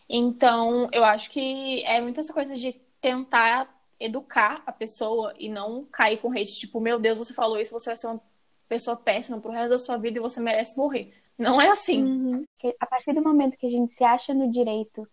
Então, 0.08 0.88
eu 0.92 1.04
acho 1.04 1.30
que 1.30 1.82
é 1.84 2.00
muito 2.00 2.20
essa 2.20 2.32
coisa 2.32 2.54
de 2.54 2.72
tentar 3.00 3.68
educar 4.00 4.62
a 4.64 4.72
pessoa 4.72 5.34
e 5.38 5.48
não 5.48 5.84
cair 5.84 6.18
com 6.18 6.30
hate, 6.30 6.60
tipo, 6.60 6.80
meu 6.80 7.00
Deus, 7.00 7.18
você 7.18 7.34
falou 7.34 7.58
isso, 7.58 7.72
você 7.72 7.90
vai 7.90 7.96
ser 7.96 8.06
uma 8.06 8.20
pessoa 8.68 8.96
péssima 8.96 9.40
pro 9.40 9.50
resto 9.50 9.70
da 9.70 9.78
sua 9.78 9.96
vida 9.96 10.18
e 10.18 10.22
você 10.22 10.40
merece 10.40 10.76
morrer. 10.76 11.12
Não 11.36 11.60
é 11.60 11.68
assim. 11.68 12.02
Uhum. 12.02 12.44
A 12.78 12.86
partir 12.86 13.12
do 13.12 13.22
momento 13.22 13.56
que 13.56 13.66
a 13.66 13.70
gente 13.70 13.92
se 13.92 14.04
acha 14.04 14.32
no 14.32 14.50
direito 14.50 15.08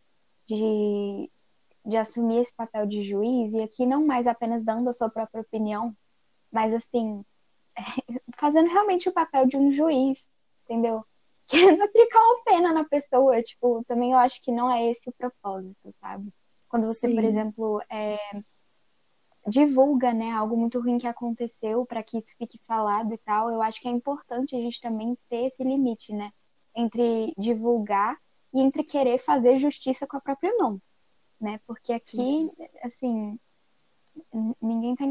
de, 0.48 1.32
de 1.86 1.98
assumir 1.98 2.40
esse 2.40 2.54
papel 2.54 2.86
de 2.86 3.04
juiz, 3.04 3.54
e 3.54 3.62
aqui 3.62 3.86
não 3.86 4.06
mais 4.06 4.28
apenas 4.28 4.64
dando 4.64 4.90
a 4.90 4.94
sua 4.94 5.10
própria 5.10 5.42
opinião, 5.42 5.96
mas 6.52 6.74
assim, 6.74 7.24
fazendo 8.38 8.70
realmente 8.70 9.10
o 9.10 9.14
papel 9.14 9.48
de 9.48 9.58
um 9.58 9.72
juiz, 9.72 10.32
entendeu? 10.64 11.06
Querendo 11.48 11.84
aplicar 11.84 12.20
uma 12.20 12.44
pena 12.44 12.74
na 12.74 12.84
pessoa, 12.84 13.42
tipo, 13.44 13.84
também 13.86 14.14
eu 14.14 14.18
acho 14.18 14.42
que 14.42 14.52
não 14.52 14.72
é 14.72 14.90
esse 14.90 15.10
o 15.10 15.14
propósito, 15.14 15.92
sabe? 15.92 16.34
Quando 16.68 16.88
você, 16.88 17.08
Sim. 17.08 17.16
por 17.16 17.24
exemplo, 17.24 17.82
é, 17.90 18.18
divulga, 19.48 20.12
né, 20.12 20.32
algo 20.32 20.58
muito 20.58 20.80
ruim 20.80 20.98
que 20.98 21.08
aconteceu 21.08 21.86
para 21.86 22.02
que 22.02 22.18
isso 22.18 22.34
fique 22.38 22.60
falado 22.66 23.14
e 23.14 23.18
tal, 23.20 23.52
eu 23.52 23.62
acho 23.62 23.80
que 23.80 23.88
é 23.88 23.92
importante 23.92 24.56
a 24.56 24.60
gente 24.60 24.82
também 24.82 25.16
ter 25.30 25.46
esse 25.46 25.64
limite, 25.64 26.14
né, 26.14 26.32
entre 26.75 27.34
divulgar 27.38 28.18
e 28.56 28.62
entre 28.62 28.86
querer 28.86 29.18
fazer 29.18 29.60
justiça 29.60 30.08
com 30.08 30.16
a 30.16 30.22
própria 30.22 30.56
mão, 30.58 30.82
né? 31.40 31.60
Porque 31.68 31.92
aqui, 31.92 32.50
assim, 32.82 33.38
ninguém 34.62 34.94
está 34.94 35.04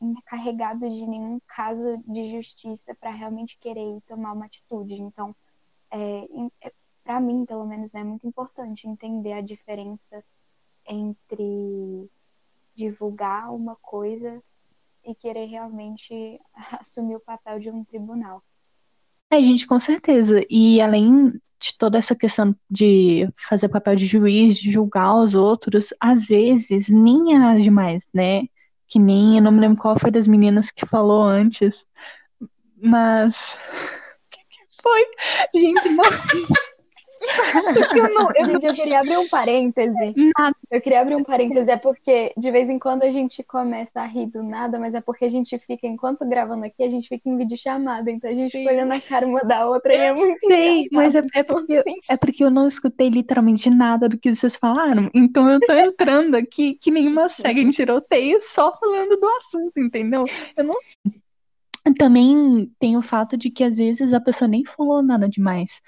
encarregado 0.00 0.90
de 0.90 1.06
nenhum 1.06 1.40
caso 1.46 1.98
de 1.98 2.32
justiça 2.32 2.92
para 2.96 3.12
realmente 3.12 3.56
querer 3.60 4.00
tomar 4.08 4.32
uma 4.32 4.46
atitude. 4.46 4.94
Então, 4.94 5.36
é, 5.88 6.24
é 6.60 6.72
para 7.04 7.20
mim, 7.20 7.46
pelo 7.46 7.64
menos, 7.64 7.94
é 7.94 8.02
muito 8.02 8.26
importante 8.26 8.88
entender 8.88 9.34
a 9.34 9.40
diferença 9.40 10.24
entre 10.84 12.10
divulgar 12.74 13.54
uma 13.54 13.76
coisa 13.76 14.42
e 15.04 15.14
querer 15.14 15.46
realmente 15.46 16.40
assumir 16.80 17.14
o 17.14 17.20
papel 17.20 17.60
de 17.60 17.70
um 17.70 17.84
tribunal. 17.84 18.42
É, 19.30 19.40
gente, 19.40 19.64
com 19.64 19.78
certeza. 19.78 20.44
E 20.50 20.80
além 20.80 21.40
de 21.60 21.76
toda 21.76 21.98
essa 21.98 22.16
questão 22.16 22.56
de 22.70 23.28
fazer 23.48 23.68
papel 23.68 23.94
de 23.94 24.06
juiz, 24.06 24.56
de 24.56 24.72
julgar 24.72 25.14
os 25.16 25.34
outros, 25.34 25.92
às 26.00 26.26
vezes 26.26 26.88
nem 26.88 27.34
é 27.34 27.38
nada 27.38 27.60
demais, 27.60 28.08
né? 28.14 28.44
Que 28.88 28.98
nem, 28.98 29.36
eu 29.36 29.42
não 29.42 29.52
me 29.52 29.60
lembro 29.60 29.78
qual 29.78 29.98
foi 29.98 30.10
das 30.10 30.26
meninas 30.26 30.70
que 30.70 30.86
falou 30.86 31.22
antes, 31.22 31.84
mas. 32.82 33.36
O 34.20 34.30
que, 34.30 34.44
que 34.48 34.82
foi? 34.82 35.04
Gente, 35.54 35.88
não. 35.90 36.04
eu, 37.96 38.14
não, 38.14 38.28
eu, 38.34 38.44
gente, 38.46 38.66
eu 38.66 38.74
queria 38.74 39.00
abrir 39.00 39.18
um 39.18 39.28
parêntese. 39.28 40.14
Nada. 40.38 40.56
Eu 40.70 40.80
queria 40.80 41.00
abrir 41.00 41.16
um 41.16 41.22
parêntese, 41.22 41.70
é 41.70 41.76
porque 41.76 42.32
de 42.36 42.50
vez 42.50 42.70
em 42.70 42.78
quando 42.78 43.02
a 43.02 43.10
gente 43.10 43.42
começa 43.42 44.00
a 44.00 44.06
rir 44.06 44.26
do 44.26 44.42
nada, 44.42 44.78
mas 44.78 44.94
é 44.94 45.00
porque 45.00 45.24
a 45.24 45.28
gente 45.28 45.58
fica, 45.58 45.86
enquanto 45.86 46.24
gravando 46.24 46.64
aqui, 46.64 46.82
a 46.82 46.88
gente 46.88 47.08
fica 47.08 47.28
em 47.28 47.36
vídeo 47.36 47.56
chamada, 47.58 48.10
então 48.10 48.30
a 48.30 48.32
gente 48.32 48.52
Sim. 48.52 48.58
fica 48.58 48.72
olhando 48.72 48.92
a 48.92 49.00
cara 49.00 49.26
uma 49.26 49.40
da 49.40 49.66
outra 49.66 49.92
e 49.92 49.98
é 49.98 50.12
muito 50.12 50.46
Sim, 50.46 50.88
mas 50.92 51.14
é, 51.14 51.22
é, 51.34 51.42
porque, 51.42 51.84
é 52.08 52.16
porque 52.16 52.44
eu 52.44 52.50
não 52.50 52.66
escutei 52.66 53.08
literalmente 53.08 53.68
nada 53.68 54.08
do 54.08 54.18
que 54.18 54.34
vocês 54.34 54.56
falaram, 54.56 55.10
então 55.14 55.48
eu 55.50 55.60
tô 55.60 55.72
entrando 55.72 56.36
aqui 56.36 56.74
que 56.74 56.90
nenhuma 56.90 57.28
cega 57.28 57.60
em 57.60 57.70
tiroteio 57.70 58.40
só 58.42 58.74
falando 58.76 59.16
do 59.16 59.28
assunto, 59.36 59.78
entendeu? 59.78 60.24
Eu 60.56 60.64
não 60.64 60.76
também 61.96 62.70
tem 62.78 62.96
o 62.96 63.02
fato 63.02 63.36
de 63.36 63.50
que 63.50 63.64
às 63.64 63.78
vezes 63.78 64.12
a 64.12 64.20
pessoa 64.20 64.46
nem 64.46 64.64
falou 64.64 65.02
nada 65.02 65.28
demais 65.28 65.80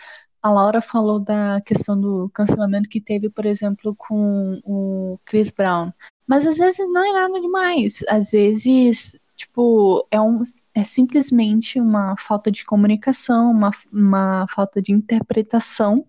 a 0.42 0.50
Laura 0.50 0.82
falou 0.82 1.20
da 1.20 1.60
questão 1.60 1.98
do 1.98 2.28
cancelamento 2.34 2.88
que 2.88 3.00
teve, 3.00 3.30
por 3.30 3.46
exemplo, 3.46 3.94
com 3.94 4.60
o 4.64 5.18
Chris 5.24 5.50
Brown. 5.50 5.92
Mas 6.26 6.46
às 6.46 6.58
vezes 6.58 6.78
não 6.90 7.04
é 7.04 7.12
nada 7.12 7.40
demais. 7.40 8.02
Às 8.08 8.32
vezes, 8.32 9.18
tipo, 9.36 10.06
é, 10.10 10.20
um, 10.20 10.42
é 10.74 10.82
simplesmente 10.84 11.80
uma 11.80 12.16
falta 12.16 12.50
de 12.50 12.64
comunicação, 12.64 13.50
uma, 13.52 13.70
uma 13.92 14.46
falta 14.48 14.82
de 14.82 14.92
interpretação, 14.92 16.04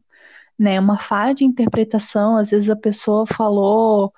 né? 0.58 0.80
Uma 0.80 0.98
falha 0.98 1.36
de 1.36 1.46
interpretação. 1.46 2.38
Às 2.38 2.50
vezes 2.52 2.70
a 2.70 2.76
pessoa 2.76 3.26
falou 3.28 4.14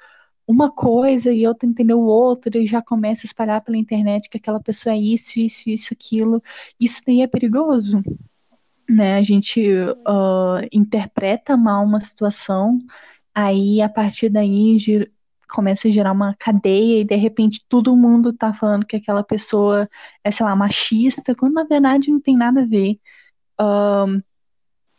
uma 0.47 0.71
coisa 0.71 1.31
e 1.33 1.47
outra 1.47 1.67
entendeu 1.67 1.99
outra 2.01 2.57
e 2.57 2.67
já 2.67 2.81
começa 2.81 3.25
a 3.25 3.27
espalhar 3.27 3.61
pela 3.61 3.77
internet 3.77 4.29
que 4.29 4.37
aquela 4.37 4.59
pessoa 4.59 4.93
é 4.95 4.97
isso, 4.99 5.39
isso, 5.39 5.69
isso, 5.69 5.93
aquilo. 5.93 6.41
Isso 6.79 7.01
daí 7.05 7.21
é 7.21 7.27
perigoso, 7.27 8.01
né? 8.89 9.17
A 9.17 9.23
gente 9.23 9.61
uh, 9.69 10.67
interpreta 10.71 11.57
mal 11.57 11.83
uma 11.83 11.99
situação, 11.99 12.79
aí 13.33 13.81
a 13.81 13.89
partir 13.89 14.29
daí 14.29 14.77
começa 15.49 15.87
a 15.87 15.91
gerar 15.91 16.11
uma 16.11 16.35
cadeia 16.35 17.01
e 17.01 17.05
de 17.05 17.15
repente 17.15 17.63
todo 17.69 17.95
mundo 17.95 18.33
tá 18.33 18.53
falando 18.53 18.85
que 18.85 18.95
aquela 18.95 19.23
pessoa 19.23 19.89
é, 20.23 20.31
sei 20.31 20.45
lá, 20.45 20.55
machista, 20.55 21.35
quando 21.35 21.53
na 21.53 21.63
verdade 21.63 22.11
não 22.11 22.19
tem 22.19 22.35
nada 22.37 22.61
a 22.61 22.65
ver. 22.65 22.99
Uh, 23.59 24.21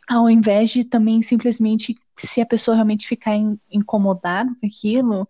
ao 0.09 0.29
invés 0.29 0.71
de 0.71 0.83
também 0.85 1.21
simplesmente, 1.21 1.95
se 2.17 2.41
a 2.41 2.45
pessoa 2.45 2.75
realmente 2.75 3.07
ficar 3.07 3.35
in, 3.35 3.59
incomodada 3.69 4.49
com 4.59 4.65
aquilo, 4.67 5.27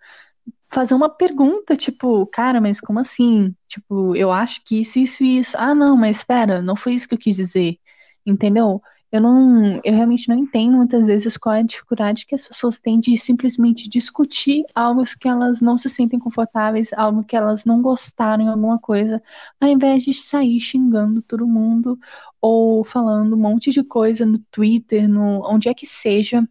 fazer 0.69 0.93
uma 0.93 1.09
pergunta, 1.09 1.75
tipo, 1.75 2.25
cara, 2.27 2.61
mas 2.61 2.79
como 2.79 2.99
assim? 2.99 3.55
Tipo, 3.67 4.15
eu 4.15 4.31
acho 4.31 4.63
que 4.63 4.81
isso, 4.81 4.99
isso, 4.99 5.23
isso. 5.23 5.57
Ah, 5.57 5.73
não, 5.75 5.97
mas 5.97 6.17
espera, 6.17 6.61
não 6.61 6.75
foi 6.75 6.93
isso 6.93 7.07
que 7.07 7.15
eu 7.15 7.19
quis 7.19 7.35
dizer 7.35 7.79
entendeu? 8.27 8.81
Eu 9.11 9.21
não, 9.21 9.79
eu 9.85 9.93
realmente 9.93 10.27
não 10.27 10.37
entendo 10.37 10.75
muitas 10.75 11.05
vezes 11.05 11.37
qual 11.37 11.55
é 11.55 11.59
a 11.59 11.63
dificuldade 11.63 12.25
que 12.25 12.35
as 12.35 12.45
pessoas 12.45 12.81
têm 12.81 12.99
de 12.99 13.17
simplesmente 13.17 13.87
discutir 13.87 14.65
algo 14.75 15.03
que 15.19 15.29
elas 15.29 15.61
não 15.61 15.77
se 15.77 15.89
sentem 15.89 16.19
confortáveis, 16.19 16.91
algo 16.93 17.23
que 17.23 17.35
elas 17.35 17.63
não 17.63 17.81
gostaram 17.81 18.43
em 18.43 18.49
alguma 18.49 18.77
coisa, 18.77 19.23
ao 19.61 19.69
invés 19.69 20.03
de 20.03 20.13
sair 20.13 20.59
xingando 20.59 21.21
todo 21.21 21.47
mundo 21.47 21.97
ou 22.41 22.83
falando 22.83 23.33
um 23.35 23.39
monte 23.39 23.71
de 23.71 23.81
coisa 23.83 24.25
no 24.25 24.39
Twitter, 24.51 25.07
no 25.07 25.41
onde 25.49 25.69
é 25.69 25.73
que 25.73 25.85
seja, 25.85 26.45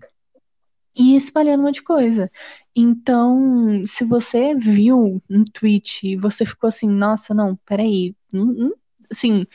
e 0.95 1.17
espalhando 1.17 1.61
um 1.61 1.65
monte 1.65 1.77
de 1.77 1.83
coisa. 1.83 2.31
Então, 2.75 3.85
se 3.87 4.05
você 4.05 4.55
viu 4.55 5.23
um 5.31 5.45
tweet 5.45 6.07
e 6.07 6.17
você 6.17 6.45
ficou 6.47 6.69
assim, 6.69 6.89
nossa, 6.89 7.35
não, 7.35 7.57
peraí, 7.67 8.15
não, 8.33 8.47
não, 8.47 8.75
assim, 9.11 9.47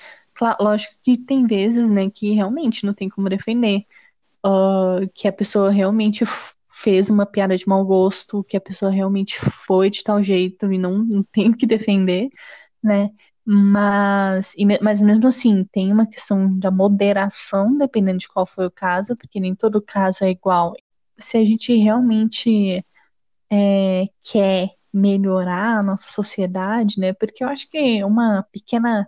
lógico 0.60 0.94
que 1.04 1.18
tem 1.18 1.46
vezes, 1.48 1.90
né, 1.90 2.10
que 2.10 2.32
realmente 2.34 2.86
não 2.86 2.94
tem 2.94 3.10
como 3.10 3.30
defender. 3.30 3.86
Uh, 4.46 5.08
que 5.14 5.28
a 5.28 5.34
pessoa 5.34 5.70
realmente 5.70 6.26
fez 6.70 7.10
uma 7.10 7.26
piada 7.26 7.56
de 7.58 7.68
mau 7.68 7.86
gosto, 7.86 8.44
que 8.44 8.58
a 8.58 8.62
pessoa 8.62 8.92
realmente 8.92 9.40
foi 9.68 9.90
de 9.90 10.04
tal 10.04 10.24
jeito 10.24 10.72
e 10.72 10.78
não, 10.78 10.98
não 11.00 11.24
tem 11.24 11.50
o 11.50 11.58
que 11.58 11.66
defender, 11.68 12.30
né? 12.84 13.12
Mas, 13.46 14.54
e, 14.58 14.66
mas 14.82 15.00
mesmo 15.00 15.28
assim, 15.28 15.64
tem 15.72 15.92
uma 15.92 16.06
questão 16.08 16.58
da 16.60 16.72
moderação, 16.72 17.78
dependendo 17.78 18.20
de 18.20 18.28
qual 18.30 18.46
foi 18.48 18.66
o 18.68 18.72
caso, 18.72 19.16
porque 19.18 19.40
nem 19.40 19.56
todo 19.56 19.82
caso 19.82 20.24
é 20.24 20.32
igual. 20.32 20.74
Se 21.18 21.38
a 21.38 21.46
gente 21.46 21.76
realmente 21.76 22.86
é, 23.52 24.08
quer 24.24 24.72
melhorar 24.94 25.80
a 25.80 25.84
nossa 25.84 26.10
sociedade, 26.12 27.00
né? 27.00 27.14
Porque 27.14 27.44
eu 27.44 27.50
acho 27.50 27.70
que 27.70 28.04
uma 28.04 28.44
pequena 28.52 29.08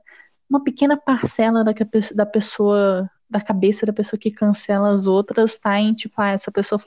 uma 0.54 0.64
pequena 0.64 0.96
parcela 0.96 1.64
da, 1.64 1.74
da 2.16 2.26
pessoa, 2.26 3.10
da 3.28 3.42
cabeça 3.42 3.86
da 3.88 3.94
pessoa 3.94 4.20
que 4.20 4.30
cancela 4.30 4.92
as 4.92 5.08
outras, 5.08 5.58
tá 5.58 5.80
em 5.80 5.94
tipo, 5.96 6.14
ah, 6.22 6.30
essa 6.30 6.52
pessoa 6.52 6.80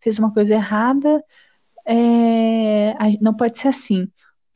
fez, 0.00 0.18
uma 0.18 0.32
coisa 0.32 0.54
errada, 0.54 1.22
é, 1.86 2.94
não 3.20 3.34
pode 3.34 3.58
ser 3.58 3.68
assim. 3.68 4.08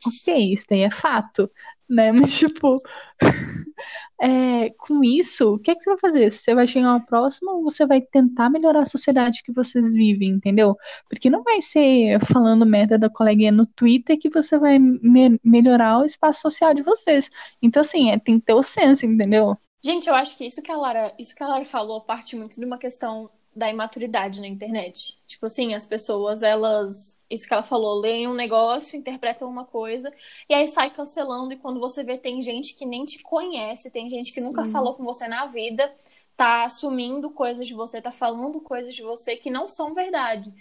Ok, 0.06 0.54
isso 0.54 0.64
daí 0.70 0.80
é 0.80 0.90
fato, 0.90 1.50
né? 1.90 2.12
Mas, 2.12 2.38
tipo, 2.38 2.76
é, 4.20 4.70
com 4.78 5.02
isso, 5.04 5.54
o 5.54 5.58
que, 5.58 5.70
é 5.70 5.74
que 5.74 5.82
você 5.82 5.90
vai 5.90 5.98
fazer? 5.98 6.30
Você 6.30 6.54
vai 6.54 6.68
chegar 6.68 6.90
ao 6.90 7.04
próximo 7.04 7.52
ou 7.52 7.62
você 7.62 7.86
vai 7.86 8.00
tentar 8.00 8.50
melhorar 8.50 8.82
a 8.82 8.86
sociedade 8.86 9.42
que 9.42 9.52
vocês 9.52 9.92
vivem, 9.92 10.30
entendeu? 10.30 10.76
Porque 11.08 11.30
não 11.30 11.42
vai 11.42 11.60
ser 11.62 12.20
falando 12.26 12.64
merda 12.66 12.98
da 12.98 13.10
coleguinha 13.10 13.52
no 13.52 13.66
Twitter 13.66 14.18
que 14.18 14.30
você 14.30 14.58
vai 14.58 14.78
me 14.78 15.38
melhorar 15.44 15.98
o 16.00 16.04
espaço 16.04 16.42
social 16.42 16.74
de 16.74 16.82
vocês. 16.82 17.30
Então, 17.62 17.80
assim, 17.80 18.10
é, 18.10 18.18
tem 18.18 18.38
que 18.38 18.46
ter 18.46 18.54
o 18.54 18.62
senso, 18.62 19.06
entendeu? 19.06 19.56
Gente, 19.82 20.08
eu 20.08 20.14
acho 20.14 20.36
que 20.36 20.44
isso 20.44 20.62
que 20.62 20.70
a 20.70 20.76
Lara, 20.76 21.14
isso 21.18 21.34
que 21.34 21.42
a 21.42 21.48
Lara 21.48 21.64
falou 21.64 22.02
parte 22.02 22.36
muito 22.36 22.60
de 22.60 22.66
uma 22.66 22.76
questão 22.76 23.30
da 23.54 23.68
imaturidade 23.68 24.40
na 24.40 24.46
internet. 24.46 25.18
Tipo 25.26 25.46
assim, 25.46 25.74
as 25.74 25.84
pessoas, 25.84 26.42
elas. 26.42 27.18
Isso 27.28 27.46
que 27.46 27.52
ela 27.54 27.62
falou, 27.62 28.00
leem 28.00 28.26
um 28.28 28.34
negócio, 28.34 28.96
interpretam 28.96 29.48
uma 29.48 29.64
coisa, 29.64 30.12
e 30.48 30.54
aí 30.54 30.66
sai 30.66 30.90
cancelando, 30.90 31.52
e 31.52 31.56
quando 31.56 31.78
você 31.78 32.02
vê, 32.02 32.18
tem 32.18 32.42
gente 32.42 32.74
que 32.74 32.84
nem 32.84 33.04
te 33.04 33.22
conhece, 33.22 33.90
tem 33.90 34.08
gente 34.10 34.32
que 34.32 34.40
Sim. 34.40 34.46
nunca 34.46 34.64
falou 34.64 34.94
com 34.94 35.04
você 35.04 35.28
na 35.28 35.46
vida, 35.46 35.92
tá 36.36 36.64
assumindo 36.64 37.30
coisas 37.30 37.68
de 37.68 37.74
você, 37.74 38.00
tá 38.00 38.10
falando 38.10 38.60
coisas 38.60 38.94
de 38.94 39.02
você 39.02 39.36
que 39.36 39.50
não 39.50 39.68
são 39.68 39.94
verdade. 39.94 40.52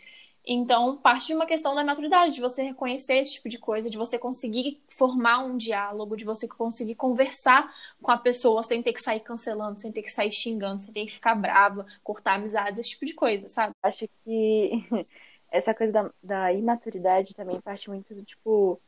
Então, 0.51 0.97
parte 0.97 1.27
de 1.27 1.35
uma 1.35 1.45
questão 1.45 1.75
da 1.75 1.83
maturidade, 1.83 2.33
de 2.33 2.41
você 2.41 2.63
reconhecer 2.63 3.19
esse 3.19 3.33
tipo 3.33 3.47
de 3.47 3.59
coisa, 3.59 3.87
de 3.87 3.99
você 3.99 4.17
conseguir 4.17 4.81
formar 4.87 5.45
um 5.45 5.55
diálogo, 5.55 6.17
de 6.17 6.25
você 6.25 6.47
conseguir 6.47 6.95
conversar 6.95 7.71
com 8.01 8.09
a 8.09 8.17
pessoa 8.17 8.63
sem 8.63 8.81
ter 8.81 8.91
que 8.93 8.99
sair 8.99 9.19
cancelando, 9.19 9.79
sem 9.79 9.91
ter 9.91 10.01
que 10.01 10.09
sair 10.09 10.31
xingando, 10.31 10.81
sem 10.81 10.91
ter 10.91 11.05
que 11.05 11.13
ficar 11.13 11.35
brava, 11.35 11.85
cortar 12.03 12.33
amizades, 12.33 12.79
esse 12.79 12.89
tipo 12.89 13.05
de 13.05 13.13
coisa, 13.13 13.47
sabe? 13.47 13.75
Acho 13.83 14.09
que 14.23 14.71
essa 15.51 15.71
coisa 15.71 15.93
da, 15.93 16.11
da 16.23 16.51
imaturidade 16.51 17.35
também 17.35 17.61
parte 17.61 17.87
muito 17.87 18.15
do 18.15 18.23
tipo 18.23 18.81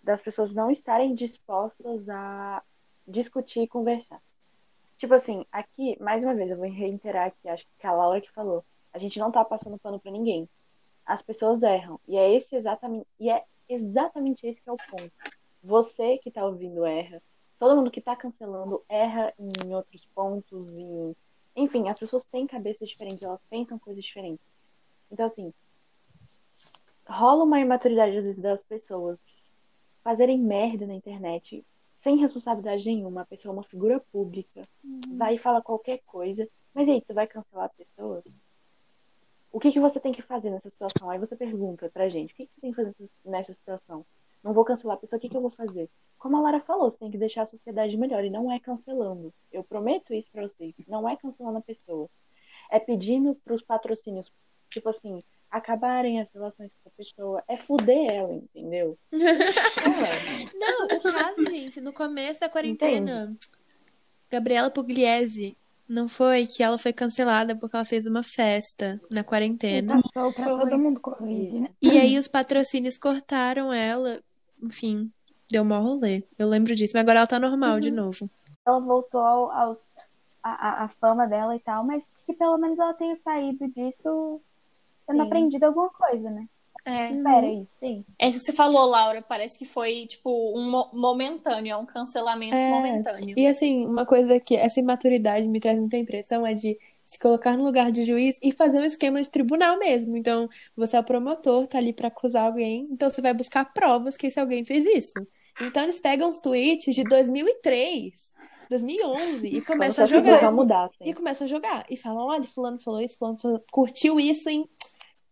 das 0.00 0.22
pessoas 0.22 0.52
não 0.52 0.70
estarem 0.70 1.16
dispostas 1.16 2.08
a 2.08 2.62
discutir 3.08 3.62
e 3.62 3.68
conversar. 3.68 4.22
Tipo 4.98 5.14
assim, 5.14 5.44
aqui, 5.50 6.00
mais 6.00 6.22
uma 6.22 6.36
vez, 6.36 6.48
eu 6.48 6.56
vou 6.56 6.70
reiterar 6.70 7.26
aqui, 7.26 7.48
acho 7.48 7.66
que 7.76 7.86
a 7.88 7.92
Laura 7.92 8.20
que 8.20 8.30
falou. 8.30 8.64
A 8.92 8.98
gente 9.00 9.18
não 9.18 9.32
tá 9.32 9.44
passando 9.44 9.78
pano 9.80 9.98
pra 9.98 10.12
ninguém 10.12 10.48
as 11.08 11.22
pessoas 11.22 11.62
erram. 11.62 11.98
E 12.06 12.18
é 12.18 12.34
esse 12.34 12.54
exatamente, 12.54 13.06
e 13.18 13.30
é 13.30 13.42
exatamente 13.66 14.46
esse 14.46 14.60
que 14.60 14.68
é 14.68 14.72
o 14.72 14.76
ponto. 14.76 15.10
Você 15.64 16.18
que 16.18 16.28
está 16.28 16.44
ouvindo 16.44 16.84
erra. 16.84 17.22
Todo 17.58 17.74
mundo 17.74 17.90
que 17.90 17.98
está 17.98 18.14
cancelando 18.14 18.84
erra 18.88 19.32
em 19.40 19.74
outros 19.74 20.02
pontos. 20.14 20.70
Em... 20.70 21.16
Enfim, 21.56 21.86
as 21.88 21.98
pessoas 21.98 22.22
têm 22.30 22.46
cabeças 22.46 22.90
diferentes, 22.90 23.22
elas 23.22 23.40
pensam 23.48 23.78
coisas 23.78 24.04
diferentes. 24.04 24.44
Então, 25.10 25.26
assim, 25.26 25.52
rola 27.08 27.42
uma 27.42 27.58
imaturidade 27.58 28.18
às 28.18 28.24
vezes 28.24 28.40
das 28.40 28.62
pessoas 28.62 29.18
fazerem 30.04 30.38
merda 30.38 30.86
na 30.86 30.94
internet 30.94 31.64
sem 32.00 32.18
responsabilidade 32.18 32.84
nenhuma. 32.84 33.22
A 33.22 33.26
pessoa 33.26 33.52
é 33.52 33.56
uma 33.56 33.64
figura 33.64 33.98
pública, 34.12 34.60
uhum. 34.84 35.00
vai 35.16 35.36
e 35.36 35.38
fala 35.38 35.62
qualquer 35.62 36.02
coisa. 36.06 36.46
Mas 36.74 36.86
aí, 36.86 37.00
tu 37.00 37.14
vai 37.14 37.26
cancelar 37.26 37.64
a 37.64 37.70
pessoa? 37.70 38.22
O 39.52 39.60
que, 39.60 39.72
que 39.72 39.80
você 39.80 39.98
tem 39.98 40.12
que 40.12 40.22
fazer 40.22 40.50
nessa 40.50 40.70
situação? 40.70 41.10
Aí 41.10 41.18
você 41.18 41.34
pergunta 41.36 41.90
pra 41.90 42.08
gente, 42.08 42.32
o 42.32 42.36
que, 42.36 42.46
que 42.46 42.54
você 42.54 42.60
tem 42.60 42.70
que 42.70 42.76
fazer 42.76 42.94
nessa 43.24 43.52
situação? 43.52 44.04
não 44.42 44.52
vou 44.52 44.64
cancelar 44.64 44.96
a 44.96 45.00
pessoa, 45.00 45.18
o 45.18 45.20
que, 45.20 45.28
que 45.28 45.36
eu 45.36 45.40
vou 45.40 45.50
fazer? 45.50 45.88
Como 46.18 46.36
a 46.36 46.40
Lara 46.40 46.60
falou, 46.60 46.90
você 46.90 46.98
tem 46.98 47.10
que 47.10 47.18
deixar 47.18 47.42
a 47.42 47.46
sociedade 47.46 47.96
melhor 47.96 48.24
e 48.24 48.30
não 48.30 48.50
é 48.50 48.58
cancelando. 48.58 49.32
Eu 49.52 49.62
prometo 49.62 50.14
isso 50.14 50.28
pra 50.32 50.42
vocês. 50.42 50.74
Não 50.86 51.08
é 51.08 51.16
cancelando 51.16 51.58
a 51.58 51.62
pessoa. 51.62 52.08
É 52.70 52.78
pedindo 52.78 53.34
pros 53.44 53.62
patrocínios, 53.62 54.32
tipo 54.70 54.88
assim, 54.88 55.22
acabarem 55.50 56.20
as 56.20 56.28
relações 56.32 56.72
com 56.82 56.88
a 56.88 56.92
pessoa. 56.96 57.44
É 57.46 57.56
fuder 57.56 58.10
ela, 58.10 58.34
entendeu? 58.34 58.98
É. 59.88 60.58
Não, 60.58 60.86
o 60.86 61.00
caso, 61.00 61.44
gente, 61.46 61.80
no 61.80 61.92
começo 61.92 62.40
da 62.40 62.48
quarentena, 62.48 63.34
Gabriela 64.30 64.70
Pugliese, 64.70 65.56
não 65.88 66.08
foi 66.08 66.46
que 66.46 66.62
ela 66.62 66.76
foi 66.78 66.92
cancelada 66.92 67.56
porque 67.56 67.74
ela 67.74 67.84
fez 67.84 68.06
uma 68.06 68.22
festa 68.22 69.00
na 69.10 69.24
quarentena. 69.24 70.00
Passou 70.02 70.32
pra 70.32 70.44
todo 70.58 70.78
mundo 70.78 71.00
Covid, 71.00 71.60
né? 71.60 71.70
E 71.80 71.98
aí 71.98 72.18
os 72.18 72.28
patrocínios 72.28 72.98
cortaram 72.98 73.72
ela. 73.72 74.20
Enfim, 74.62 75.10
deu 75.50 75.64
mó 75.64 75.80
rolê. 75.80 76.22
Eu 76.38 76.48
lembro 76.48 76.74
disso, 76.74 76.92
mas 76.94 77.02
agora 77.02 77.20
ela 77.20 77.26
tá 77.26 77.40
normal 77.40 77.80
de 77.80 77.90
novo. 77.90 78.28
Ela 78.66 78.80
voltou 78.80 79.20
ao- 79.20 79.50
aos, 79.50 79.88
a, 80.42 80.50
a, 80.50 80.84
a 80.84 80.88
fama 80.88 81.26
dela 81.26 81.56
e 81.56 81.60
tal, 81.60 81.84
mas 81.84 82.04
que 82.26 82.34
pelo 82.34 82.58
menos 82.58 82.78
ela 82.78 82.92
tenha 82.94 83.16
saído 83.16 83.66
disso 83.68 84.40
tendo 85.06 85.22
Sim. 85.22 85.26
aprendido 85.26 85.64
alguma 85.64 85.88
coisa, 85.90 86.30
né? 86.30 86.46
É. 86.88 87.12
Espera 87.12 87.46
isso. 87.52 87.72
Sim. 87.80 88.04
É 88.18 88.28
isso 88.28 88.38
que 88.38 88.44
você 88.44 88.52
falou, 88.52 88.84
Laura. 88.86 89.20
Parece 89.22 89.58
que 89.58 89.64
foi, 89.64 90.06
tipo, 90.06 90.30
um 90.58 90.70
mo- 90.70 90.88
momentâneo, 90.92 91.72
é 91.72 91.76
um 91.76 91.86
cancelamento 91.86 92.54
É. 92.56 92.70
momentâneo. 92.70 93.34
E 93.36 93.46
assim, 93.46 93.86
uma 93.86 94.06
coisa 94.06 94.38
que 94.40 94.56
essa 94.56 94.80
imaturidade 94.80 95.46
me 95.48 95.60
traz 95.60 95.78
muita 95.78 95.96
impressão 95.96 96.46
é 96.46 96.54
de 96.54 96.78
se 97.04 97.18
colocar 97.18 97.56
no 97.56 97.64
lugar 97.64 97.90
de 97.90 98.04
juiz 98.04 98.38
e 98.42 98.52
fazer 98.52 98.78
um 98.80 98.84
esquema 98.84 99.20
de 99.20 99.30
tribunal 99.30 99.78
mesmo. 99.78 100.16
Então, 100.16 100.48
você 100.76 100.96
é 100.96 101.00
o 101.00 101.04
promotor, 101.04 101.66
tá 101.66 101.78
ali 101.78 101.92
pra 101.92 102.08
acusar 102.08 102.46
alguém, 102.46 102.86
então 102.90 103.08
você 103.10 103.20
vai 103.22 103.32
buscar 103.34 103.64
provas 103.72 104.16
que 104.16 104.26
esse 104.28 104.38
alguém 104.40 104.64
fez 104.64 104.84
isso. 104.86 105.14
Então, 105.60 105.82
eles 105.82 105.98
pegam 106.00 106.30
os 106.30 106.38
tweets 106.38 106.94
de 106.94 107.02
2003, 107.04 108.12
2011 108.70 109.46
e 109.48 109.60
começam 109.62 110.04
a 110.04 110.06
jogar. 110.06 110.42
não 110.42 110.54
mudassem. 110.54 110.96
E 111.08 111.14
começam 111.14 111.44
a 111.46 111.48
jogar. 111.48 111.86
E 111.90 111.96
falam: 111.96 112.26
olha, 112.26 112.44
Fulano 112.44 112.78
falou 112.78 113.00
isso, 113.00 113.16
Fulano 113.18 113.38
falou- 113.38 113.64
curtiu 113.72 114.20
isso 114.20 114.48
em 114.48 114.68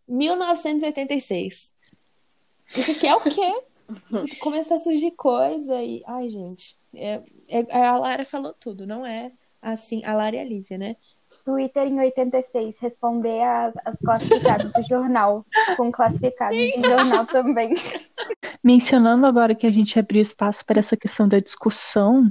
1986. 0.08 1.74
Isso 2.74 2.90
aqui 2.90 3.06
é 3.06 3.14
o 3.14 3.20
quê? 3.20 3.62
Começa 4.40 4.74
a 4.74 4.78
surgir 4.78 5.12
coisa 5.12 5.82
e. 5.82 6.02
Ai, 6.06 6.28
gente. 6.28 6.76
É, 6.94 7.20
é- 7.48 7.76
a 7.86 7.96
Lara 7.96 8.24
falou 8.24 8.52
tudo, 8.52 8.86
não 8.86 9.04
é 9.06 9.30
assim. 9.62 10.04
A 10.04 10.14
Lara 10.14 10.36
e 10.36 10.38
a 10.40 10.44
Lívia, 10.44 10.78
né? 10.78 10.96
Twitter 11.44 11.86
em 11.86 11.98
86, 12.00 12.78
responder 12.78 13.40
a- 13.42 13.72
aos 13.84 13.98
classificados 13.98 14.72
do 14.72 14.82
jornal, 14.84 15.44
com 15.76 15.92
classificados 15.92 16.56
do 16.76 16.88
jornal 16.88 17.26
também. 17.26 17.74
Mencionando 18.62 19.26
agora 19.26 19.54
que 19.54 19.66
a 19.66 19.70
gente 19.70 19.98
abriu 19.98 20.22
espaço 20.22 20.64
para 20.64 20.78
essa 20.78 20.96
questão 20.96 21.28
da 21.28 21.38
discussão, 21.38 22.30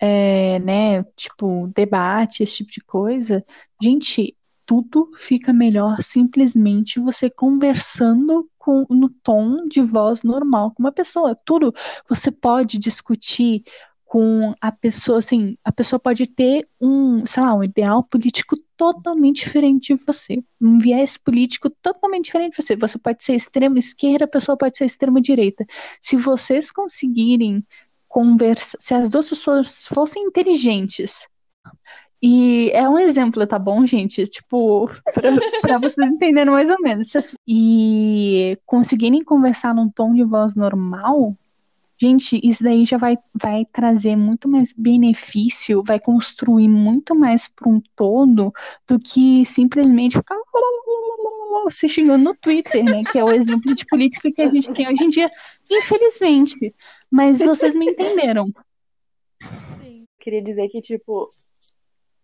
é, 0.00 0.58
né, 0.60 1.04
tipo, 1.16 1.68
debate, 1.74 2.42
esse 2.42 2.58
tipo 2.58 2.70
de 2.70 2.80
coisa, 2.80 3.44
gente, 3.82 4.36
tudo 4.68 5.10
fica 5.16 5.50
melhor 5.50 6.02
simplesmente 6.02 7.00
você 7.00 7.30
conversando 7.30 8.46
com, 8.58 8.84
no 8.90 9.08
tom 9.08 9.66
de 9.66 9.80
voz 9.80 10.22
normal 10.22 10.72
com 10.72 10.82
uma 10.82 10.92
pessoa. 10.92 11.34
Tudo 11.34 11.74
você 12.06 12.30
pode 12.30 12.78
discutir 12.78 13.64
com 14.04 14.54
a 14.60 14.70
pessoa, 14.70 15.18
assim, 15.20 15.56
a 15.64 15.72
pessoa 15.72 15.98
pode 15.98 16.26
ter 16.26 16.68
um, 16.78 17.24
sei 17.24 17.42
lá, 17.42 17.54
um 17.54 17.64
ideal 17.64 18.04
político 18.04 18.56
totalmente 18.76 19.40
diferente 19.44 19.94
de 19.94 20.04
você, 20.04 20.44
um 20.60 20.78
viés 20.78 21.16
político 21.16 21.70
totalmente 21.70 22.26
diferente 22.26 22.50
de 22.50 22.62
você. 22.62 22.76
Você 22.76 22.98
pode 22.98 23.24
ser 23.24 23.36
extrema 23.36 23.78
esquerda, 23.78 24.26
a 24.26 24.28
pessoa 24.28 24.56
pode 24.56 24.76
ser 24.76 24.84
extrema 24.84 25.18
direita. 25.18 25.64
Se 26.00 26.14
vocês 26.14 26.70
conseguirem 26.70 27.64
conversar, 28.06 28.76
se 28.78 28.92
as 28.92 29.08
duas 29.08 29.28
pessoas 29.28 29.86
fossem 29.86 30.24
inteligentes, 30.24 31.26
e 32.22 32.70
é 32.72 32.88
um 32.88 32.98
exemplo, 32.98 33.46
tá 33.46 33.58
bom, 33.58 33.86
gente? 33.86 34.26
Tipo, 34.26 34.88
pra, 35.14 35.30
pra 35.60 35.78
vocês 35.78 36.06
entenderem 36.06 36.52
mais 36.52 36.68
ou 36.68 36.80
menos. 36.80 37.12
E 37.46 38.58
conseguirem 38.66 39.22
conversar 39.22 39.74
num 39.74 39.88
tom 39.88 40.12
de 40.14 40.24
voz 40.24 40.54
normal, 40.54 41.36
gente, 41.96 42.40
isso 42.42 42.62
daí 42.62 42.84
já 42.84 42.98
vai, 42.98 43.16
vai 43.34 43.64
trazer 43.72 44.16
muito 44.16 44.48
mais 44.48 44.72
benefício, 44.72 45.82
vai 45.82 46.00
construir 46.00 46.68
muito 46.68 47.14
mais 47.14 47.48
para 47.48 47.68
um 47.68 47.80
todo 47.94 48.52
do 48.86 48.98
que 48.98 49.44
simplesmente 49.44 50.16
ficar 50.16 50.36
se 51.70 51.88
xingando 51.88 52.24
no 52.24 52.34
Twitter, 52.34 52.84
né? 52.84 53.02
Que 53.10 53.18
é 53.18 53.24
o 53.24 53.30
exemplo 53.30 53.74
de 53.74 53.84
política 53.86 54.30
que 54.32 54.42
a 54.42 54.48
gente 54.48 54.72
tem 54.72 54.88
hoje 54.88 55.04
em 55.04 55.10
dia, 55.10 55.30
infelizmente. 55.70 56.74
Mas 57.10 57.40
vocês 57.40 57.74
me 57.74 57.90
entenderam. 57.90 58.46
Sim. 59.80 60.04
Queria 60.18 60.42
dizer 60.42 60.68
que, 60.68 60.80
tipo, 60.80 61.28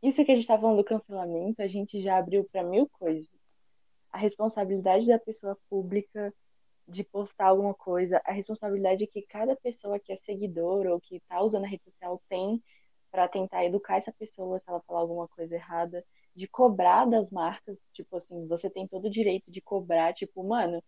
isso 0.04 0.24
que 0.24 0.32
a 0.32 0.34
gente 0.34 0.46
tá 0.46 0.58
falando 0.58 0.76
do 0.76 0.84
cancelamento, 0.84 1.62
a 1.62 1.66
gente 1.66 2.02
já 2.02 2.18
abriu 2.18 2.44
pra 2.50 2.64
mil 2.64 2.88
coisas. 2.88 3.26
A 4.12 4.18
responsabilidade 4.18 5.06
da 5.06 5.18
pessoa 5.18 5.58
pública 5.68 6.32
de 6.86 7.02
postar 7.02 7.46
alguma 7.46 7.74
coisa, 7.74 8.20
a 8.24 8.32
responsabilidade 8.32 9.06
que 9.06 9.22
cada 9.22 9.56
pessoa 9.56 9.98
que 9.98 10.12
é 10.12 10.16
seguidor 10.16 10.86
ou 10.86 11.00
que 11.00 11.20
tá 11.28 11.40
usando 11.40 11.64
a 11.64 11.68
rede 11.68 11.82
social 11.84 12.20
tem 12.28 12.62
pra 13.10 13.26
tentar 13.26 13.64
educar 13.64 13.96
essa 13.96 14.12
pessoa 14.12 14.58
se 14.58 14.64
ela 14.68 14.82
falar 14.86 15.00
alguma 15.00 15.26
coisa 15.28 15.54
errada, 15.54 16.04
de 16.34 16.46
cobrar 16.48 17.06
das 17.06 17.30
marcas, 17.30 17.78
tipo 17.92 18.16
assim, 18.16 18.46
você 18.46 18.68
tem 18.68 18.86
todo 18.86 19.06
o 19.06 19.10
direito 19.10 19.50
de 19.50 19.60
cobrar, 19.60 20.12
tipo, 20.12 20.42
mano, 20.42 20.82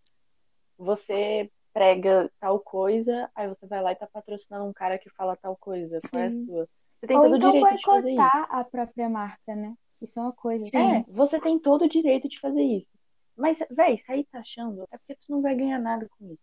você 0.77 1.51
prega 1.73 2.31
tal 2.41 2.59
coisa, 2.59 3.31
aí 3.35 3.49
você 3.49 3.67
vai 3.67 3.81
lá 3.81 3.93
e 3.93 3.97
tá 3.97 4.07
patrocinando 4.07 4.67
um 4.67 4.73
cara 4.73 4.99
que 4.99 5.09
fala 5.11 5.37
tal 5.37 5.57
coisa, 5.57 5.99
qual 6.11 6.23
é 6.23 6.27
a 6.27 6.31
Sim. 6.31 6.45
sua? 6.47 6.69
Você 6.99 7.07
tem 7.07 7.17
Ou 7.17 7.23
todo 7.25 7.33
o 7.33 7.37
então 7.37 7.53
direito 7.53 7.77
de 7.77 7.85
fazer 7.85 8.11
isso. 8.11 8.17
boicotar 8.17 8.47
a 8.51 8.65
própria 8.65 9.09
marca, 9.09 9.55
né? 9.55 9.75
Isso 10.01 10.19
é 10.19 10.23
uma 10.23 10.33
coisa. 10.33 10.67
Sim. 10.67 10.79
É, 10.79 11.05
você 11.09 11.41
tem 11.41 11.59
todo 11.59 11.83
o 11.85 11.89
direito 11.89 12.29
de 12.29 12.39
fazer 12.41 12.63
isso. 12.63 12.91
Mas, 13.37 13.59
véi, 13.71 13.99
sair 13.99 14.25
taxando 14.25 14.85
é 14.91 14.99
porque 14.99 15.15
tu 15.15 15.31
não 15.31 15.43
vai 15.43 15.55
ganhar 15.55 15.79
nada 15.79 16.09
com 16.19 16.33
isso. 16.33 16.43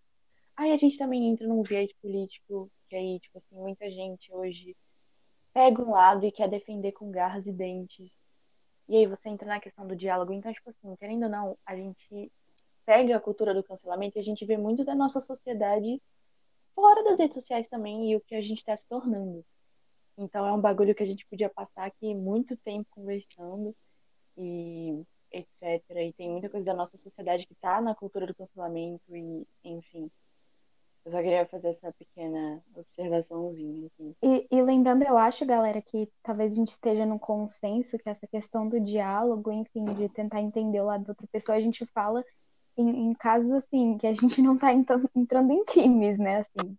Aí 0.55 0.71
a 0.71 0.77
gente 0.77 0.97
também 0.97 1.27
entra 1.27 1.47
num 1.47 1.63
viés 1.63 1.91
político, 2.01 2.69
que 2.87 2.95
aí, 2.95 3.19
tipo 3.19 3.39
assim, 3.39 3.55
muita 3.55 3.89
gente 3.89 4.31
hoje 4.31 4.75
pega 5.51 5.81
um 5.81 5.91
lado 5.91 6.25
e 6.25 6.31
quer 6.31 6.47
defender 6.47 6.91
com 6.91 7.09
garras 7.09 7.47
e 7.47 7.51
dentes. 7.51 8.11
E 8.87 8.97
aí 8.97 9.07
você 9.07 9.29
entra 9.29 9.47
na 9.47 9.59
questão 9.59 9.87
do 9.87 9.95
diálogo. 9.95 10.33
Então, 10.33 10.53
tipo 10.53 10.69
assim, 10.69 10.95
querendo 10.97 11.23
ou 11.23 11.29
não, 11.29 11.57
a 11.65 11.75
gente 11.75 12.31
pega 12.85 13.15
a 13.15 13.19
cultura 13.19 13.53
do 13.53 13.63
cancelamento 13.63 14.17
e 14.17 14.21
a 14.21 14.23
gente 14.23 14.45
vê 14.45 14.57
muito 14.57 14.83
da 14.83 14.93
nossa 14.93 15.19
sociedade 15.21 16.01
fora 16.75 17.03
das 17.03 17.19
redes 17.19 17.35
sociais 17.35 17.67
também 17.67 18.11
e 18.11 18.15
o 18.15 18.21
que 18.21 18.35
a 18.35 18.41
gente 18.41 18.59
está 18.59 18.75
se 18.75 18.85
tornando. 18.87 19.43
Então 20.17 20.45
é 20.45 20.51
um 20.51 20.61
bagulho 20.61 20.93
que 20.93 21.03
a 21.03 21.05
gente 21.05 21.25
podia 21.25 21.49
passar 21.49 21.85
aqui 21.85 22.13
muito 22.13 22.55
tempo 22.57 22.87
conversando 22.91 23.75
e 24.37 25.03
etc. 25.31 25.81
E 25.89 26.13
tem 26.13 26.31
muita 26.31 26.49
coisa 26.49 26.65
da 26.65 26.73
nossa 26.73 26.97
sociedade 26.97 27.45
que 27.45 27.55
tá 27.55 27.81
na 27.81 27.95
cultura 27.95 28.27
do 28.27 28.35
cancelamento 28.35 29.15
e, 29.15 29.47
enfim. 29.63 30.09
Eu 31.05 31.11
só 31.11 31.17
queria 31.17 31.45
fazer 31.47 31.69
essa 31.69 31.91
pequena 31.91 32.63
observaçãozinha 32.75 33.87
aqui. 33.87 34.15
E, 34.23 34.47
e 34.49 34.61
lembrando, 34.61 35.03
eu 35.03 35.17
acho, 35.17 35.45
galera, 35.45 35.81
que 35.81 36.09
talvez 36.21 36.53
a 36.53 36.55
gente 36.55 36.69
esteja 36.69 37.05
num 37.05 37.19
consenso 37.19 37.97
que 37.97 38.07
essa 38.07 38.25
questão 38.25 38.69
do 38.69 38.79
diálogo, 38.79 39.51
enfim, 39.51 39.83
de 39.95 40.07
tentar 40.07 40.39
entender 40.39 40.79
o 40.79 40.85
lado 40.85 41.03
da 41.03 41.11
outra 41.11 41.27
pessoa, 41.29 41.57
a 41.57 41.61
gente 41.61 41.85
fala 41.87 42.23
em, 42.77 43.07
em 43.07 43.13
casos 43.13 43.51
assim, 43.51 43.97
que 43.97 44.07
a 44.07 44.13
gente 44.13 44.41
não 44.41 44.57
tá 44.57 44.71
entrando, 44.71 45.51
em 45.51 45.63
crimes, 45.65 46.17
né? 46.17 46.39
Assim, 46.39 46.77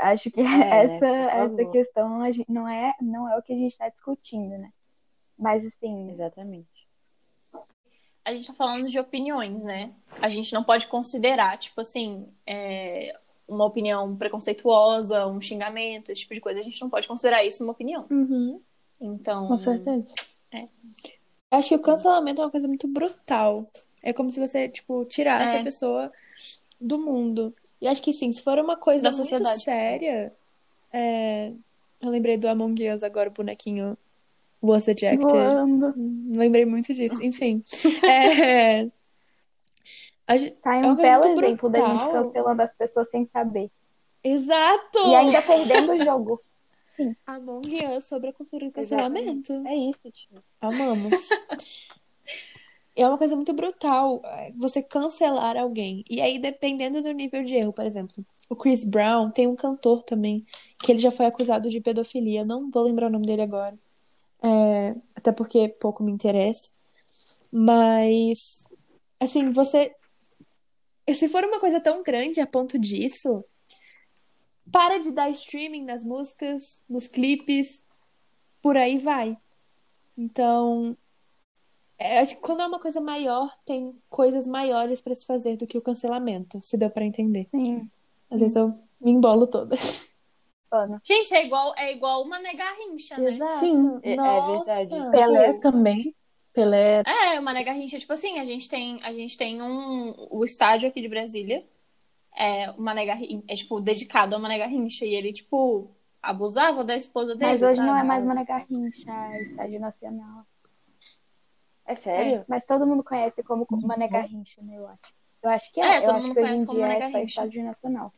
acho 0.00 0.30
que 0.30 0.40
É, 0.40 0.44
né? 0.44 0.84
essa, 0.84 0.98
Por 0.98 1.60
essa 1.60 1.70
questão 1.70 2.20
a 2.22 2.32
gente, 2.32 2.50
não 2.50 2.68
é, 2.68 2.94
não 3.00 3.30
é 3.30 3.36
o 3.38 3.42
que 3.42 3.52
a 3.52 3.56
gente 3.56 3.72
está 3.72 3.88
discutindo, 3.88 4.56
né? 4.58 4.70
Mas 5.38 5.64
assim, 5.64 6.10
Exatamente. 6.10 6.86
a 8.24 8.34
gente 8.34 8.46
tá 8.46 8.54
falando 8.54 8.86
de 8.88 8.98
opiniões, 8.98 9.62
né? 9.62 9.92
A 10.20 10.28
gente 10.28 10.52
não 10.52 10.64
pode 10.64 10.86
considerar, 10.86 11.58
tipo 11.58 11.80
assim, 11.80 12.26
é, 12.46 13.16
uma 13.46 13.64
opinião 13.64 14.16
preconceituosa, 14.16 15.26
um 15.26 15.40
xingamento, 15.40 16.10
esse 16.10 16.22
tipo 16.22 16.34
de 16.34 16.40
coisa. 16.40 16.58
A 16.60 16.62
gente 16.62 16.80
não 16.80 16.90
pode 16.90 17.06
considerar 17.06 17.44
isso 17.44 17.62
uma 17.62 17.72
opinião. 17.72 18.06
Uhum, 18.10 18.60
Então, 19.00 19.46
com 19.46 19.56
certeza. 19.56 20.14
É. 20.52 20.66
Acho 21.50 21.68
que 21.68 21.74
o 21.76 21.80
cancelamento 21.80 22.40
é 22.40 22.44
uma 22.44 22.50
coisa 22.50 22.66
muito 22.66 22.88
brutal. 22.88 23.70
É 24.02 24.12
como 24.12 24.32
se 24.32 24.40
você, 24.40 24.68
tipo, 24.68 25.04
tirasse 25.04 25.54
É. 25.56 25.60
a 25.60 25.64
pessoa 25.64 26.12
do 26.80 26.98
mundo. 26.98 27.54
E 27.80 27.86
acho 27.88 28.02
que 28.02 28.12
sim, 28.12 28.32
se 28.32 28.42
for 28.42 28.58
uma 28.58 28.76
coisa 28.76 29.04
Da 29.04 29.10
muito 29.10 29.22
sociedade. 29.22 29.62
séria. 29.62 30.32
é, 30.92 31.52
Eu 32.02 32.10
lembrei 32.10 32.36
do 32.36 32.48
Among 32.48 32.90
Us 32.90 33.02
agora, 33.02 33.28
o 33.28 33.32
bonequinho 33.32 33.96
was 34.62 34.88
ejected. 34.88 35.30
voando. 35.30 35.94
Lembrei 36.36 36.64
muito 36.64 36.92
disso. 36.94 37.22
Enfim. 37.22 37.62
É... 38.04 38.88
A 40.28 40.36
gente... 40.36 40.56
Tá 40.56 40.74
É 40.74 40.80
um 40.80 40.86
uma 40.86 40.96
coisa 40.96 41.02
belo 41.20 41.24
exemplo 41.38 41.70
da 41.70 41.78
gente 41.80 42.00
brutal. 42.04 42.24
cancelando 42.24 42.62
as 42.62 42.72
pessoas 42.74 43.08
sem 43.10 43.28
saber. 43.32 43.70
Exato! 44.24 44.98
E 45.06 45.14
ainda 45.14 45.40
perdendo 45.42 45.92
o 45.92 46.04
jogo. 46.04 46.42
Among 47.26 47.86
Us 47.96 48.06
sobre 48.06 48.30
a 48.30 48.32
cultura 48.32 48.66
do 48.66 48.72
cancelamento. 48.72 49.52
É 49.66 49.74
isso, 49.76 50.10
tio. 50.10 50.42
Amamos. 50.60 51.12
É 52.96 53.06
uma 53.06 53.18
coisa 53.18 53.36
muito 53.36 53.52
brutal 53.52 54.22
é, 54.24 54.52
você 54.56 54.82
cancelar 54.82 55.56
alguém. 55.56 56.02
E 56.08 56.20
aí, 56.20 56.38
dependendo 56.38 57.02
do 57.02 57.12
nível 57.12 57.44
de 57.44 57.54
erro, 57.54 57.72
por 57.72 57.84
exemplo, 57.84 58.24
o 58.48 58.56
Chris 58.56 58.84
Brown, 58.84 59.30
tem 59.30 59.46
um 59.46 59.56
cantor 59.56 60.02
também, 60.02 60.46
que 60.80 60.92
ele 60.92 60.98
já 60.98 61.10
foi 61.10 61.26
acusado 61.26 61.68
de 61.68 61.80
pedofilia. 61.80 62.44
Não 62.44 62.70
vou 62.70 62.82
lembrar 62.82 63.08
o 63.08 63.10
nome 63.10 63.26
dele 63.26 63.42
agora. 63.42 63.78
É, 64.42 64.94
até 65.14 65.32
porque 65.32 65.68
pouco 65.68 66.02
me 66.02 66.12
interessa. 66.12 66.70
Mas, 67.50 68.64
assim, 69.20 69.50
você. 69.50 69.94
Se 71.14 71.28
for 71.28 71.44
uma 71.44 71.60
coisa 71.60 71.80
tão 71.80 72.02
grande 72.02 72.40
a 72.40 72.46
ponto 72.46 72.78
disso, 72.78 73.44
para 74.72 74.98
de 74.98 75.12
dar 75.12 75.30
streaming 75.30 75.84
nas 75.84 76.04
músicas, 76.04 76.80
nos 76.88 77.06
clipes, 77.06 77.84
por 78.60 78.76
aí 78.76 78.98
vai. 78.98 79.36
Então, 80.18 80.96
acho 81.98 82.36
que 82.36 82.42
quando 82.42 82.62
é 82.62 82.66
uma 82.66 82.78
coisa 82.78 83.00
maior, 83.00 83.50
tem 83.64 83.94
coisas 84.08 84.46
maiores 84.46 85.00
para 85.00 85.14
se 85.14 85.26
fazer 85.26 85.56
do 85.56 85.66
que 85.66 85.78
o 85.78 85.82
cancelamento, 85.82 86.58
se 86.62 86.76
deu 86.76 86.90
para 86.90 87.04
entender. 87.04 87.44
Sim. 87.44 87.88
Às 88.30 88.40
vezes 88.40 88.56
eu 88.56 88.68
me 89.00 89.10
embolo 89.12 89.46
toda. 89.46 89.76
Ana. 90.70 91.00
Gente, 91.04 91.32
é 91.34 91.44
igual, 91.44 91.72
é 91.76 91.92
igual 91.92 92.22
uma 92.22 92.38
negarrincha, 92.38 93.16
né? 93.16 93.30
Exato. 93.30 93.54
Sim, 93.60 94.00
é- 94.02 94.12
é 94.12 94.16
verdade. 94.16 95.10
Pelé 95.10 95.52
também. 95.54 96.14
Pelé. 96.52 97.02
É, 97.06 97.38
uma 97.38 97.52
negarrincha, 97.52 97.98
tipo 97.98 98.12
assim, 98.12 98.38
a 98.38 98.44
gente 98.44 98.68
tem, 98.68 99.00
a 99.02 99.12
gente 99.12 99.36
tem 99.36 99.60
um, 99.62 100.14
o 100.30 100.42
estádio 100.44 100.88
aqui 100.88 101.00
de 101.00 101.08
Brasília, 101.08 101.64
é 102.36 102.70
uma 102.72 102.92
negarrincha, 102.94 103.42
é 103.46 103.54
tipo, 103.54 103.80
dedicado 103.80 104.34
a 104.34 104.38
uma 104.38 104.48
negarrincha, 104.48 105.04
e 105.04 105.14
ele, 105.14 105.32
tipo, 105.32 105.90
abusava 106.22 106.82
da 106.82 106.96
esposa 106.96 107.34
dele, 107.36 107.52
Mas 107.52 107.62
hoje 107.62 107.80
não 107.80 107.96
é 107.96 108.02
mais 108.02 108.24
Mané 108.24 108.44
Garrincha, 108.44 109.10
é 109.10 109.42
Estádio 109.42 109.80
Nacional. 109.80 110.46
É 111.86 111.94
sério? 111.94 112.44
Mas 112.48 112.64
todo 112.64 112.86
mundo 112.86 113.04
conhece 113.04 113.42
como 113.42 113.66
Mané 113.70 114.08
Garrincha, 114.08 114.60
né, 114.62 114.76
eu 114.76 114.86
acho. 114.86 115.14
Eu 115.42 115.50
acho 115.50 115.72
que 115.72 115.80
É, 115.80 115.96
é. 115.96 116.00
todo 116.00 116.10
eu 116.10 116.16
acho 116.16 116.26
mundo 116.28 116.34
que 116.34 116.40
hoje 116.40 116.48
conhece 116.48 116.62
em 116.62 116.66
como 116.66 116.84
dia 116.84 116.98
é 116.98 117.10
só. 117.10 117.18
Estádio 117.18 117.64
Nacional. 117.64 118.12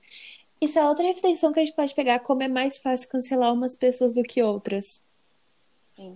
Isso 0.60 0.78
é 0.78 0.88
outra 0.88 1.04
reflexão 1.04 1.52
que 1.52 1.60
a 1.60 1.64
gente 1.64 1.76
pode 1.76 1.94
pegar, 1.94 2.18
como 2.20 2.42
é 2.42 2.48
mais 2.48 2.78
fácil 2.78 3.08
cancelar 3.08 3.52
umas 3.52 3.74
pessoas 3.74 4.12
do 4.12 4.22
que 4.22 4.42
outras. 4.42 5.02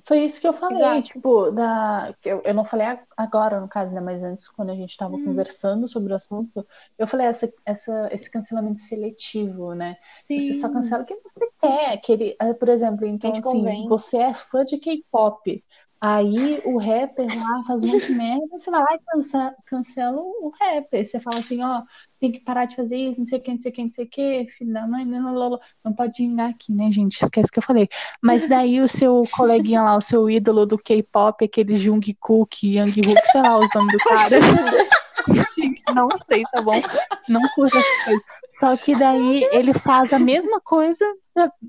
Foi 0.05 0.25
isso 0.25 0.41
que 0.41 0.47
eu 0.47 0.53
falei, 0.53 0.77
Exato. 0.77 1.03
tipo, 1.03 1.51
da. 1.51 2.15
Eu, 2.25 2.41
eu 2.45 2.55
não 2.55 2.65
falei 2.65 2.87
agora, 3.17 3.61
no 3.61 3.67
caso, 3.67 3.93
né? 3.93 4.01
Mas 4.01 4.23
antes, 4.23 4.47
quando 4.47 4.71
a 4.71 4.77
gente 4.77 4.97
tava 4.97 5.19
conversando 5.19 5.89
sobre 5.89 6.13
o 6.13 6.17
assunto, 6.17 6.65
eu 6.97 7.07
falei 7.07 7.27
essa, 7.27 7.53
essa, 7.67 8.09
esse 8.13 8.31
cancelamento 8.31 8.81
seletivo, 8.81 9.75
né? 9.75 9.97
Você 10.23 10.55
só 10.55 10.69
cancela 10.69 11.03
o 11.03 11.07
que 11.07 11.17
você 11.17 11.51
quer. 11.61 11.95
Aquele, 11.95 12.37
ah, 12.39 12.55
por 12.55 12.69
exemplo, 12.69 13.05
então, 13.05 13.33
assim, 13.33 13.41
convém. 13.41 13.89
você 13.89 14.19
é 14.19 14.35
fã 14.35 14.65
de 14.65 14.79
K-pop. 14.79 15.65
Aí 16.05 16.61
o 16.65 16.79
rapper 16.79 17.29
lá 17.29 17.63
faz 17.65 17.81
um 17.81 17.87
monte 17.87 18.09
de 18.09 18.15
merda, 18.15 18.59
você 18.59 18.73
vai 18.73 18.81
lá 18.81 18.89
e 18.93 18.99
cancela, 19.07 19.55
cancela 19.65 20.21
o 20.21 20.53
rapper. 20.61 21.07
Você 21.07 21.21
fala 21.21 21.39
assim, 21.39 21.63
ó, 21.63 21.83
tem 22.19 22.33
que 22.33 22.41
parar 22.41 22.65
de 22.65 22.75
fazer 22.75 22.97
isso, 22.97 23.21
não 23.21 23.27
sei 23.27 23.39
o 23.39 23.41
que, 23.41 23.53
não 23.53 23.63
sei 23.63 23.71
o 23.71 23.75
que, 23.75 23.85
não 23.85 23.93
sei 23.93 24.05
o 24.05 24.09
que, 24.09 24.47
filho 24.51 24.73
da 24.73 24.85
mãe, 24.85 25.05
não, 25.05 25.33
não, 25.33 25.61
não, 25.85 25.93
pode 25.93 26.17
gingar 26.17 26.51
aqui, 26.51 26.73
né, 26.73 26.91
gente? 26.91 27.23
Esquece 27.23 27.53
que 27.53 27.61
eu 27.61 27.63
falei. 27.63 27.89
Mas 28.21 28.49
daí 28.49 28.81
o 28.81 28.89
seu 28.89 29.23
coleguinha 29.31 29.81
lá, 29.81 29.97
o 29.97 30.01
seu 30.01 30.29
ídolo 30.29 30.67
do 30.67 30.77
K-pop, 30.77 31.45
aquele 31.45 31.77
Jungkook, 31.77 32.67
Younghook, 32.67 33.27
sei 33.31 33.41
lá 33.41 33.59
os 33.59 33.69
nomes 33.73 33.93
do 33.93 33.99
cara. 33.99 34.37
Não 35.95 36.09
sei, 36.29 36.43
tá 36.53 36.61
bom? 36.63 36.81
Não 37.29 37.43
curto 37.55 37.77
essas 37.77 38.05
coisas. 38.05 38.23
Só 38.63 38.77
que 38.77 38.95
daí 38.97 39.43
ele 39.51 39.73
faz 39.75 40.13
a 40.13 40.21
mesma 40.21 40.61
coisa, 40.61 41.05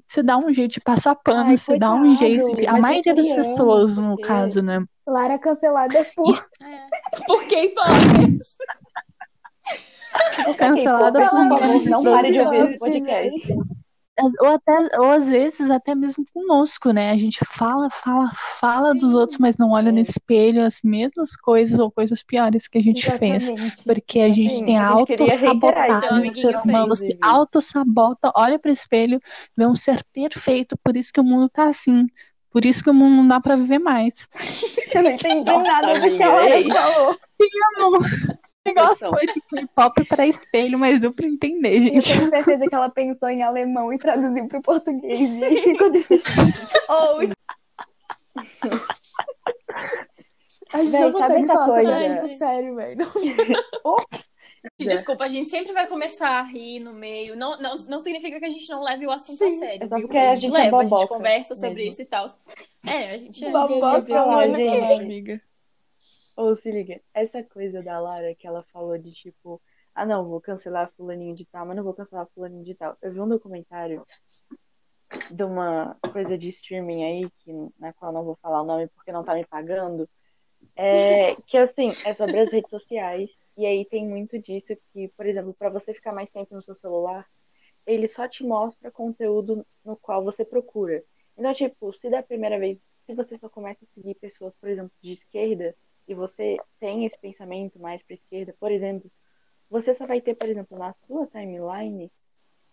você 0.08 0.22
dá 0.22 0.38
um 0.38 0.54
jeito 0.54 0.74
de 0.74 0.80
passar 0.82 1.16
pano, 1.16 1.50
Ai, 1.50 1.58
você 1.58 1.76
dá 1.80 1.92
um 1.92 2.14
jeito 2.14 2.52
de. 2.54 2.68
A 2.68 2.78
é 2.78 2.80
maioria 2.80 3.16
das 3.16 3.28
pessoas, 3.28 3.98
no 3.98 4.10
porque- 4.12 4.28
caso, 4.28 4.62
né? 4.62 4.86
Lara 5.08 5.40
cancelada 5.40 6.06
por 6.16 6.36
É. 6.62 6.88
Por 7.26 7.48
K-pop? 7.48 8.40
Cancelada 10.58 11.28
Por 11.30 11.84
não 11.90 12.04
pare 12.04 12.32
de 12.32 12.40
ouvir 12.40 12.70
esse 12.70 12.78
podcast. 12.78 13.54
Ou 14.41 14.47
até, 14.49 14.99
ou 14.99 15.12
às 15.12 15.28
vezes, 15.28 15.71
até 15.71 15.95
mesmo 15.95 16.23
conosco, 16.32 16.91
né? 16.91 17.10
A 17.12 17.17
gente 17.17 17.39
fala, 17.45 17.89
fala, 17.89 18.32
fala 18.60 18.93
dos 18.93 19.10
Sim. 19.10 19.17
outros, 19.17 19.38
mas 19.39 19.58
não 19.58 19.71
olha 19.71 19.91
no 19.91 19.97
É. 19.97 20.02
espelho 20.02 20.63
as 20.63 20.80
mesmas 20.84 21.36
coisas 21.36 21.80
ou 21.80 21.91
coisas 21.91 22.21
piores 22.21 22.67
que 22.67 22.78
a 22.78 22.82
gente 22.82 23.10
fez. 23.17 23.49
Exatamente. 23.49 23.84
Porque 23.84 24.19
a 24.19 24.32
gente 24.32 24.54
Sim, 24.54 24.65
tem 24.65 24.78
autossabotagem, 24.78 26.10
o 26.10 26.13
amiguinho 26.13 26.34
ser 26.34 26.56
humano 26.58 26.95
fez, 26.95 26.99
se 26.99 27.12
inclusive. 27.12 27.19
autossabota, 27.23 28.32
olha 28.36 28.60
pro 28.60 28.71
espelho, 28.71 29.19
vê 29.58 29.65
um 29.65 29.76
ser 29.76 30.04
perfeito, 30.13 30.78
por 30.84 30.95
isso 30.95 31.12
que 31.12 31.19
o 31.19 31.23
mundo 31.23 31.49
tá 31.49 31.67
assim. 31.67 32.06
Por 32.52 32.65
isso 32.65 32.84
que 32.84 32.91
o 32.91 32.93
mundo 32.93 33.15
não 33.15 33.28
dá 33.28 33.41
pra 33.41 33.56
viver 33.56 33.80
mais. 33.80 34.28
Eu 34.93 35.02
não 35.02 35.10
entendi 35.10 35.58
nada 35.58 35.95
do 35.95 36.02
que 36.02 36.08
amiga, 36.08 36.26
a 36.28 36.34
Lara 36.36 36.60
ei. 36.60 36.65
O 38.65 38.69
negócio 38.69 39.10
foi 39.10 39.28
de 39.28 39.41
K-pop 39.41 40.06
pra 40.06 40.26
espelho, 40.26 40.80
mas 40.80 40.99
deu 41.02 41.13
pra 41.13 41.28
entender, 41.28 41.80
E 41.82 41.95
eu 41.95 42.02
gente. 42.02 42.17
tenho 42.19 42.30
certeza 42.30 42.65
que 42.67 42.73
ela 42.76 42.89
pensou 42.89 43.28
em 43.30 43.43
alemão 43.43 43.91
e 43.91 43.97
traduziu 43.97 44.47
pro 44.47 44.62
português. 44.62 45.19
E 45.19 45.43
aí 45.43 45.56
ficou 45.63 45.91
desse 45.91 46.15
Ou 46.89 47.19
a 50.71 50.80
gente 50.80 50.91
Véi, 50.91 51.02
não 51.02 51.12
consegue 51.12 51.47
falar 51.47 51.65
sobre 51.67 51.84
coisa? 51.84 52.15
assunto 52.15 52.38
sério, 52.38 52.76
velho. 52.76 53.06
Desculpa, 54.80 55.26
a 55.26 55.28
gente 55.28 55.49
sempre 55.49 55.73
vai 55.73 55.86
começar 55.88 56.39
a 56.39 56.43
rir 56.43 56.80
no 56.80 56.93
meio. 56.93 57.36
Não, 57.36 57.60
não, 57.62 57.76
não 57.89 57.99
significa 57.99 58.39
que 58.39 58.45
a 58.45 58.49
gente 58.49 58.67
não 58.69 58.82
leve 58.82 59.06
o 59.06 59.12
assunto 59.12 59.38
Sim. 59.38 59.56
a 59.62 59.67
sério, 59.67 59.84
É 59.84 59.88
porque 59.99 60.17
A 60.17 60.32
a 60.32 60.36
gente 60.36 60.43
gente 60.47 60.56
é 60.56 60.63
leva, 60.63 60.78
a 60.80 60.86
gente 60.86 61.08
conversa 61.08 61.54
sobre 61.54 61.76
mesmo. 61.76 61.89
isso 61.89 62.02
e 62.02 62.06
tal. 62.06 62.26
É, 62.88 63.13
a 63.13 63.17
gente 63.17 63.43
é. 63.45 63.52
Boboca, 63.52 64.47
gente. 64.56 65.02
amiga. 65.02 65.41
Ou 66.36 66.56
se 66.56 66.72
liga, 66.72 67.00
essa 67.13 67.43
coisa 67.43 67.82
da 67.84 68.00
Lara 68.00 68.34
que 68.36 68.48
ela 68.48 68.63
falou 68.72 68.98
de 68.98 69.12
tipo, 69.12 69.62
ah 69.93 70.06
não, 70.06 70.28
vou 70.28 70.41
cancelar 70.41 70.91
fulaninho 70.98 71.36
de 71.36 71.46
tal, 71.46 71.65
mas 71.65 71.76
não 71.76 71.84
vou 71.84 71.93
cancelar 71.93 72.28
fulaninho 72.34 72.63
de 72.63 72.74
tal. 72.76 72.98
Eu 73.02 73.13
vi 73.13 73.19
um 73.19 73.28
documentário 73.28 74.04
de 75.30 75.43
uma 75.43 75.96
coisa 76.12 76.38
de 76.38 76.50
streaming 76.50 77.04
aí, 77.04 77.30
que, 77.39 77.52
na 77.78 77.93
qual 77.93 78.12
eu 78.12 78.15
não 78.15 78.24
vou 78.24 78.36
falar 78.41 78.62
o 78.62 78.65
nome 78.65 78.88
porque 78.88 79.12
não 79.12 79.24
tá 79.24 79.36
me 79.36 79.46
pagando, 79.46 80.10
é, 80.76 81.36
que 81.48 81.58
assim, 81.58 81.89
é 82.06 82.13
sobre 82.13 82.39
as 82.39 82.52
redes 82.52 82.69
sociais, 82.69 83.38
e 83.56 83.65
aí 83.65 83.86
tem 83.86 84.08
muito 84.08 84.39
disso 84.39 84.76
que, 84.91 85.08
por 85.10 85.26
exemplo, 85.26 85.54
para 85.54 85.69
você 85.69 85.93
ficar 85.93 86.13
mais 86.13 86.32
tempo 86.32 86.56
no 86.56 86.63
seu 86.63 86.76
celular, 86.76 87.28
ele 87.86 88.08
só 88.08 88.28
te 88.28 88.43
mostra 88.43 88.89
conteúdo 88.89 89.65
no 89.84 89.96
qual 89.96 90.24
você 90.24 90.43
procura. 90.43 91.04
Então, 91.38 91.54
tipo, 91.54 91.93
se 91.93 92.10
da 92.10 92.24
primeira 92.24 92.58
vez, 92.58 92.80
se 93.06 93.13
você 93.13 93.38
só 93.38 93.50
começa 93.50 93.84
a 93.84 93.93
seguir 93.93 94.15
pessoas, 94.15 94.54
por 94.60 94.69
exemplo, 94.69 94.91
de 95.02 95.12
esquerda, 95.12 95.76
e 96.08 96.13
você 96.13 96.58
tem 96.80 97.06
esse 97.06 97.18
pensamento 97.18 97.80
mais 97.80 98.02
para 98.04 98.16
esquerda, 98.16 98.56
por 98.60 98.72
exemplo, 98.72 99.10
você 99.70 99.96
só 99.96 100.06
vai 100.06 100.22
ter, 100.22 100.36
por 100.36 100.48
exemplo, 100.48 100.78
na 100.78 100.94
sua 101.08 101.26
timeline, 101.28 102.12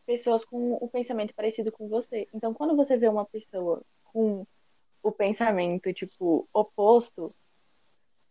pessoas 0.04 0.44
com 0.44 0.74
o 0.74 0.88
pensamento 0.88 1.34
parecido 1.34 1.70
com 1.72 1.88
você. 1.88 2.24
Então, 2.34 2.52
quando 2.52 2.76
você 2.76 2.96
vê 2.96 3.08
uma 3.08 3.24
pessoa 3.24 3.82
com 4.04 4.46
o 5.02 5.12
pensamento, 5.12 5.92
tipo, 5.92 6.48
oposto, 6.52 7.28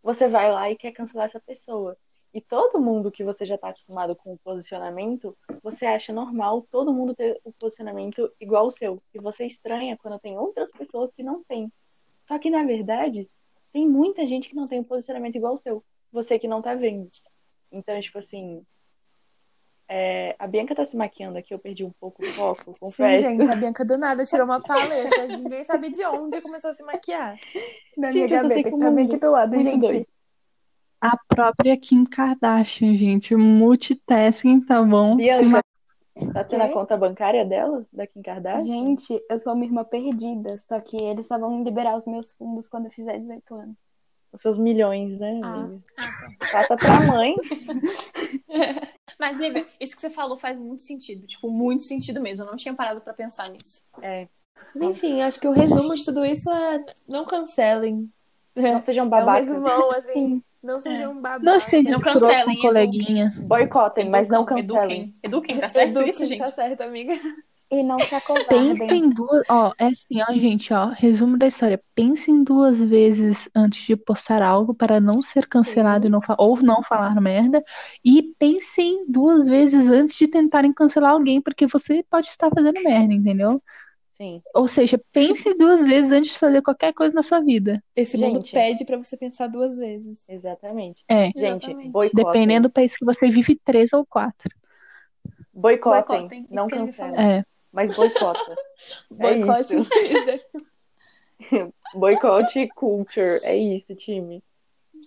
você 0.04 0.28
vai 0.28 0.52
lá 0.52 0.70
e 0.70 0.78
quer 0.78 0.92
cancelar 0.92 1.26
essa 1.26 1.40
pessoa. 1.40 1.98
E 2.34 2.40
todo 2.40 2.80
mundo 2.80 3.12
que 3.12 3.24
você 3.24 3.46
já 3.46 3.56
está 3.56 3.70
acostumado 3.70 4.16
com 4.16 4.34
o 4.34 4.38
posicionamento, 4.38 5.36
você 5.64 5.86
acha 5.86 6.14
normal 6.14 6.66
todo 6.70 6.94
mundo 6.94 7.16
ter 7.16 7.40
o 7.44 7.52
posicionamento 7.52 8.32
igual 8.40 8.66
ao 8.66 8.72
seu. 8.72 9.02
E 9.14 9.22
você 9.22 9.46
estranha 9.46 9.98
quando 9.98 10.20
tem 10.20 10.38
outras 10.38 10.72
pessoas 10.72 11.12
que 11.12 11.24
não 11.24 11.44
têm. 11.44 11.72
Só 12.28 12.38
que, 12.38 12.50
na 12.52 12.64
verdade, 12.64 13.28
tem 13.74 13.88
muita 13.88 14.26
gente 14.26 14.50
que 14.50 14.56
não 14.56 14.66
tem 14.68 14.80
um 14.80 14.84
posicionamento 14.84 15.36
igual 15.36 15.54
ao 15.54 15.58
seu. 15.58 15.84
Você 16.12 16.40
que 16.40 16.48
não 16.48 16.62
tá 16.62 16.74
vendo. 16.76 17.10
Então, 17.72 18.00
tipo 18.02 18.18
assim. 18.20 18.66
é, 19.88 20.36
a 20.40 20.48
Bianca 20.48 20.76
tá 20.76 20.86
se 20.86 20.96
maquiando 20.96 21.38
aqui, 21.38 21.54
eu 21.54 21.60
perdi 21.60 21.84
um 21.84 21.92
pouco 22.00 22.22
o 22.22 22.26
foco, 22.26 22.74
Sim, 22.98 23.20
confesso. 23.20 23.24
gente, 23.24 23.50
a 23.50 23.56
Bianca 23.56 23.86
do 23.86 23.98
nada 23.98 24.24
tirou 24.26 24.46
uma 24.46 24.62
paleta. 24.62 25.28
Ninguém 25.28 25.64
sabe 25.64 25.90
de 25.90 26.06
onde 26.06 26.42
começou 26.42 26.70
a 26.72 26.74
se 26.74 26.84
maquiar. 26.84 27.40
Na 27.98 28.12
Gente, 28.12 28.28
minha 28.28 28.28
gaveta, 28.28 28.64
que 28.64 28.72
que 28.72 28.78
tá 28.78 28.92
bem 28.92 29.06
aqui 29.06 29.18
do 29.18 29.32
lado, 29.32 29.56
muito 29.56 29.72
gente. 29.72 29.82
doido. 29.82 30.08
A 31.02 31.18
própria 31.28 31.78
Kim 31.78 32.06
Kardashian, 32.06 32.96
gente. 32.96 33.36
Multitasking, 33.36 34.62
tá 34.62 34.84
bom? 34.84 35.16
Bianca, 35.16 35.62
tá 36.34 36.44
tendo 36.44 36.64
a 36.64 36.70
conta 36.70 36.96
bancária 36.98 37.46
dela, 37.46 37.86
da 37.92 38.06
Kim 38.08 38.22
Kardashian? 38.22 38.64
Gente, 38.66 39.22
eu 39.30 39.40
sou 39.40 39.54
uma 39.54 39.66
irmã 39.66 39.84
perdida, 39.84 40.58
só 40.60 40.80
que 40.80 40.96
eles 41.02 41.28
só 41.28 41.38
vão 41.38 41.64
liberar 41.64 41.96
os 41.96 42.06
meus 42.06 42.32
fundos 42.34 42.68
quando 42.68 42.86
eu 42.86 42.92
fizer 42.92 43.18
18 43.20 43.56
anos. 43.56 43.76
Os 44.32 44.42
seus 44.42 44.58
milhões, 44.58 45.18
né, 45.20 45.40
Ah. 45.44 45.54
amiga? 45.56 45.82
Ah, 45.98 46.06
tá. 46.40 46.52
Passa 46.52 46.78
pra 46.78 47.00
mãe. 47.08 47.36
Mas, 49.20 49.38
Lívia, 49.40 49.66
isso 49.80 49.96
que 49.96 50.02
você 50.02 50.10
falou 50.10 50.38
faz 50.38 50.58
muito 50.60 50.84
sentido. 50.84 51.26
Tipo, 51.28 51.50
muito 51.50 51.84
sentido 51.84 52.22
mesmo. 52.22 52.44
Eu 52.44 52.48
não 52.48 52.56
tinha 52.56 52.74
parado 52.74 53.02
pra 53.02 53.14
pensar 53.14 53.50
nisso. 53.50 53.82
É, 54.02 54.28
Mas, 54.74 54.84
enfim, 54.84 55.22
acho 55.22 55.40
que 55.40 55.48
o 55.48 55.52
resumo 55.52 55.94
de 55.96 56.06
tudo 56.06 56.24
isso 56.26 56.50
é 56.52 56.86
não 57.08 57.26
cancelem. 57.26 58.10
não 58.56 58.82
sejam 58.82 59.04
É 59.04 59.08
um 59.08 59.10
babacas. 59.10 59.50
resumão, 59.50 59.92
assim. 59.92 60.44
Não 60.62 60.82
sejam 60.82 61.14
babacas. 61.22 61.44
Não 61.44 61.60
seja 61.60 61.84
Não 61.84 61.92
escroto 61.92 62.20
cancelem, 62.20 62.56
com 62.58 62.62
coleguinha. 62.62 63.34
Boicotem, 63.38 64.10
mas 64.10 64.30
não 64.30 64.46
cancelem. 64.46 64.70
Eduquem. 64.80 65.16
Eduquem, 65.24 65.58
tá 65.60 65.70
certo 65.70 65.90
Eduquem, 65.92 66.10
isso, 66.10 66.26
gente? 66.26 66.40
Tá 66.40 66.48
certo, 66.48 66.82
amiga. 66.82 67.14
E 67.72 67.84
não 67.84 68.00
se 68.00 68.16
acovardem. 68.16 68.76
Pensem 68.76 69.10
duas. 69.10 69.44
Ó, 69.48 69.72
é 69.78 69.86
assim, 69.86 70.22
ó, 70.28 70.34
gente, 70.34 70.74
ó. 70.74 70.88
Resumo 70.88 71.38
da 71.38 71.46
história. 71.48 71.80
Pensem 71.94 72.44
duas 72.44 72.80
vezes 72.80 73.48
antes 73.56 73.86
de 73.86 73.96
postar 73.96 74.42
algo 74.42 74.74
para 74.74 75.00
não 75.00 75.22
ser 75.22 75.48
cancelado 75.48 76.08
e 76.08 76.10
não 76.10 76.20
fa- 76.20 76.36
ou 76.40 76.60
não 76.62 76.82
falar 76.82 77.20
merda. 77.22 77.64
E 78.04 78.24
pensem 78.40 79.06
duas 79.08 79.46
vezes 79.46 79.88
antes 79.88 80.18
de 80.18 80.28
tentarem 80.28 80.74
cancelar 80.74 81.12
alguém, 81.12 81.40
porque 81.42 81.68
você 81.68 82.04
pode 82.10 82.28
estar 82.28 82.50
fazendo 82.50 82.82
merda, 82.82 83.14
entendeu? 83.14 83.62
Sim. 84.20 84.42
Ou 84.54 84.68
seja, 84.68 85.02
pense 85.14 85.54
duas 85.54 85.86
vezes 85.86 86.12
antes 86.12 86.34
de 86.34 86.40
fazer 86.40 86.62
qualquer 86.62 86.94
coisa 86.94 87.14
na 87.16 87.24
sua 87.24 87.40
vida. 87.40 87.82
Esse 87.96 88.18
mundo 88.18 88.42
Gente. 88.42 88.52
pede 88.52 88.84
pra 88.84 88.98
você 88.98 89.16
pensar 89.16 89.48
duas 89.48 89.78
vezes. 89.78 90.28
Exatamente. 90.28 91.02
É. 91.08 91.28
Gente, 91.28 91.68
Exatamente. 91.68 91.90
boicotem. 91.90 92.26
Dependendo 92.26 92.68
do 92.68 92.72
país 92.72 92.98
que 92.98 93.06
você 93.06 93.30
vive, 93.30 93.56
três 93.64 93.94
ou 93.94 94.06
quatro. 94.06 94.54
Boicotem. 95.54 96.28
Boicotem, 96.28 96.48
Não 96.50 96.68
cancelem. 96.68 97.16
É. 97.18 97.46
Mas 97.72 97.96
boicota. 97.96 98.56
Boicote 99.10 99.76
É. 99.78 100.60
Boicote 101.96 102.68
culture. 102.76 103.40
É 103.44 103.56
isso, 103.56 103.96
time. 103.96 104.44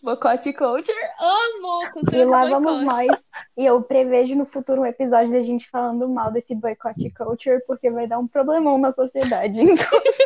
Boicote 0.03 0.55
culture. 0.55 0.97
Amo! 1.21 1.91
Cultura 1.93 2.17
E 2.17 2.25
lá 2.25 2.45
vamos 2.47 2.85
boicote. 2.85 3.23
E 3.57 3.67
eu 3.67 3.83
prevejo 3.83 4.35
no 4.35 4.47
futuro 4.47 4.81
um 4.81 4.87
episódio 4.87 5.33
da 5.33 5.43
gente 5.43 5.69
falando 5.69 6.09
mal 6.09 6.33
desse 6.33 6.55
boycott 6.55 7.11
culture, 7.11 7.63
porque 7.67 7.91
vai 7.91 8.07
dar 8.07 8.19
um 8.19 8.27
problemão 8.27 8.79
na 8.79 8.93
sociedade. 8.93 9.61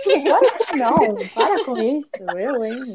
Então, 0.08 0.40
Não, 0.78 1.14
para 1.34 1.64
com 1.64 1.76
isso. 1.78 2.08
Eu, 2.38 2.64
hein? 2.64 2.94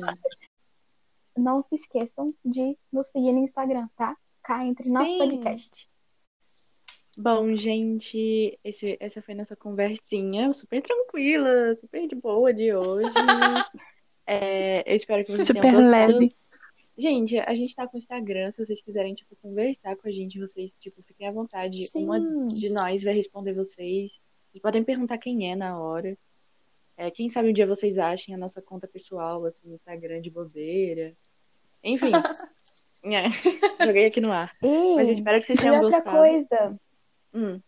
não 1.37 1.61
se 1.61 1.75
esqueçam 1.75 2.33
de 2.43 2.77
nos 2.91 3.07
seguir 3.07 3.33
no 3.33 3.39
Instagram, 3.39 3.89
tá? 3.97 4.15
Cá 4.41 4.65
entre 4.65 4.89
nosso 4.89 5.11
Sim. 5.11 5.17
podcast. 5.17 5.89
Bom, 7.17 7.53
gente, 7.55 8.57
esse, 8.63 8.97
essa 8.99 9.21
foi 9.21 9.35
nossa 9.35 9.55
conversinha 9.55 10.53
super 10.53 10.81
tranquila, 10.81 11.75
super 11.75 12.07
de 12.07 12.15
boa 12.15 12.53
de 12.53 12.73
hoje. 12.73 13.09
É, 14.33 14.89
eu 14.89 14.95
espero 14.95 15.25
que 15.25 15.31
vocês 15.31 15.47
Super 15.47 15.61
tenham 15.61 15.81
gostado. 15.81 16.13
leve. 16.13 16.35
Gente, 16.97 17.39
a 17.39 17.55
gente 17.55 17.75
tá 17.75 17.87
com 17.87 17.97
o 17.97 17.99
Instagram, 17.99 18.51
se 18.51 18.63
vocês 18.65 18.81
quiserem, 18.81 19.13
tipo, 19.15 19.35
conversar 19.37 19.95
com 19.95 20.07
a 20.07 20.11
gente, 20.11 20.39
vocês, 20.39 20.71
tipo, 20.79 21.01
fiquem 21.03 21.27
à 21.27 21.31
vontade. 21.31 21.87
Sim. 21.87 22.03
Uma 22.03 22.19
de 22.45 22.69
nós 22.71 23.03
vai 23.03 23.13
responder 23.13 23.53
vocês. 23.53 24.11
Vocês 24.51 24.61
podem 24.61 24.83
perguntar 24.83 25.17
quem 25.17 25.51
é 25.51 25.55
na 25.55 25.79
hora. 25.79 26.17
É, 26.97 27.09
quem 27.09 27.29
sabe 27.29 27.49
um 27.49 27.53
dia 27.53 27.65
vocês 27.65 27.97
achem 27.97 28.35
a 28.35 28.37
nossa 28.37 28.61
conta 28.61 28.87
pessoal, 28.87 29.45
assim, 29.45 29.67
no 29.67 29.75
Instagram 29.75 30.21
de 30.21 30.29
bobeira. 30.29 31.15
Enfim. 31.83 32.11
é, 33.05 33.85
joguei 33.85 34.05
aqui 34.05 34.21
no 34.21 34.31
ar. 34.31 34.55
E, 34.61 34.95
Mas 34.95 35.07
eu 35.07 35.15
espero 35.15 35.39
que 35.39 35.45
vocês 35.45 35.59
e 35.59 35.61
tenham 35.61 35.81
outra 35.81 36.01
gostado. 36.01 36.17
coisa, 36.17 36.79
Hum, 37.33 37.61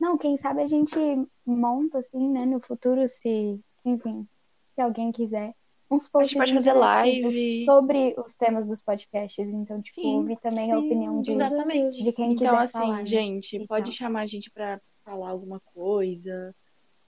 não, 0.00 0.16
quem 0.16 0.38
sabe 0.38 0.62
a 0.62 0.66
gente 0.66 0.96
monta 1.44 1.98
assim, 1.98 2.30
né, 2.30 2.46
no 2.46 2.58
futuro, 2.58 3.06
se, 3.06 3.60
enfim, 3.84 4.26
se 4.74 4.80
alguém 4.80 5.12
quiser, 5.12 5.54
uns 5.90 6.08
posts 6.08 6.36
pode 6.38 6.54
fazer 6.54 6.72
live. 6.72 7.64
sobre 7.64 8.14
os 8.18 8.34
temas 8.36 8.66
dos 8.66 8.80
podcasts. 8.80 9.46
Então, 9.48 9.80
tipo, 9.80 10.00
Sim, 10.00 10.16
ouvir 10.16 10.38
também 10.38 10.72
a 10.72 10.76
sim, 10.78 10.86
opinião 10.86 11.20
de, 11.22 11.32
Exatamente. 11.32 12.02
de 12.04 12.12
quem 12.12 12.32
Então, 12.32 12.46
quiser 12.46 12.58
assim, 12.58 12.72
falar. 12.72 12.96
né? 12.98 13.06
gente, 13.06 13.56
E 13.56 13.66
pode 13.66 13.92
chamar 13.92 14.20
a 14.20 14.26
gente 14.26 14.50
pra 14.50 14.80
falar 15.04 15.30
alguma 15.30 15.60
coisa. 15.74 16.54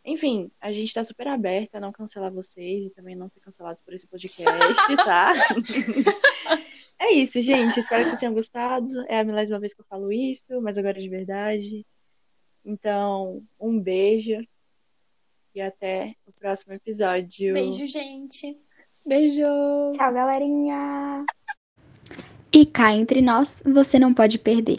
Enfim, 0.04 0.50
a 0.60 0.72
gente 0.72 0.92
tá 0.92 1.04
super 1.04 1.28
aberta 1.28 1.78
a 1.78 1.80
não 1.80 1.92
cancelar 1.92 2.32
vocês 2.32 2.86
e 2.86 2.90
também 2.90 3.14
não 3.14 3.28
ser 3.28 3.38
cancelados 3.38 3.80
por 3.84 3.94
esse 3.94 4.04
podcast, 4.08 4.42
tá? 5.04 5.32
é 6.98 7.12
isso, 7.14 7.40
gente. 7.40 7.78
Espero 7.78 8.02
que 8.02 8.08
vocês 8.10 8.18
tenham 8.18 8.34
gostado. 8.34 8.88
É 9.08 9.20
a 9.20 9.24
milésima 9.24 9.60
vez 9.60 9.72
que 9.72 9.80
eu 9.80 9.84
falo 9.88 10.12
isso, 10.12 10.60
mas 10.60 10.76
agora 10.76 10.98
é 10.98 11.02
de 11.02 11.08
verdade. 11.08 11.86
Então, 12.64 13.44
um 13.60 13.78
beijo 13.78 14.44
e 15.54 15.60
até 15.60 16.14
o 16.26 16.32
próximo 16.32 16.72
episódio. 16.72 17.54
Beijo, 17.54 17.86
gente. 17.86 18.58
Beijo! 19.04 19.42
Tchau, 19.92 20.12
galerinha! 20.12 21.24
E 22.52 22.64
cá 22.64 22.92
entre 22.92 23.20
nós, 23.20 23.62
você 23.64 23.98
não 23.98 24.14
pode 24.14 24.38
perder. 24.38 24.78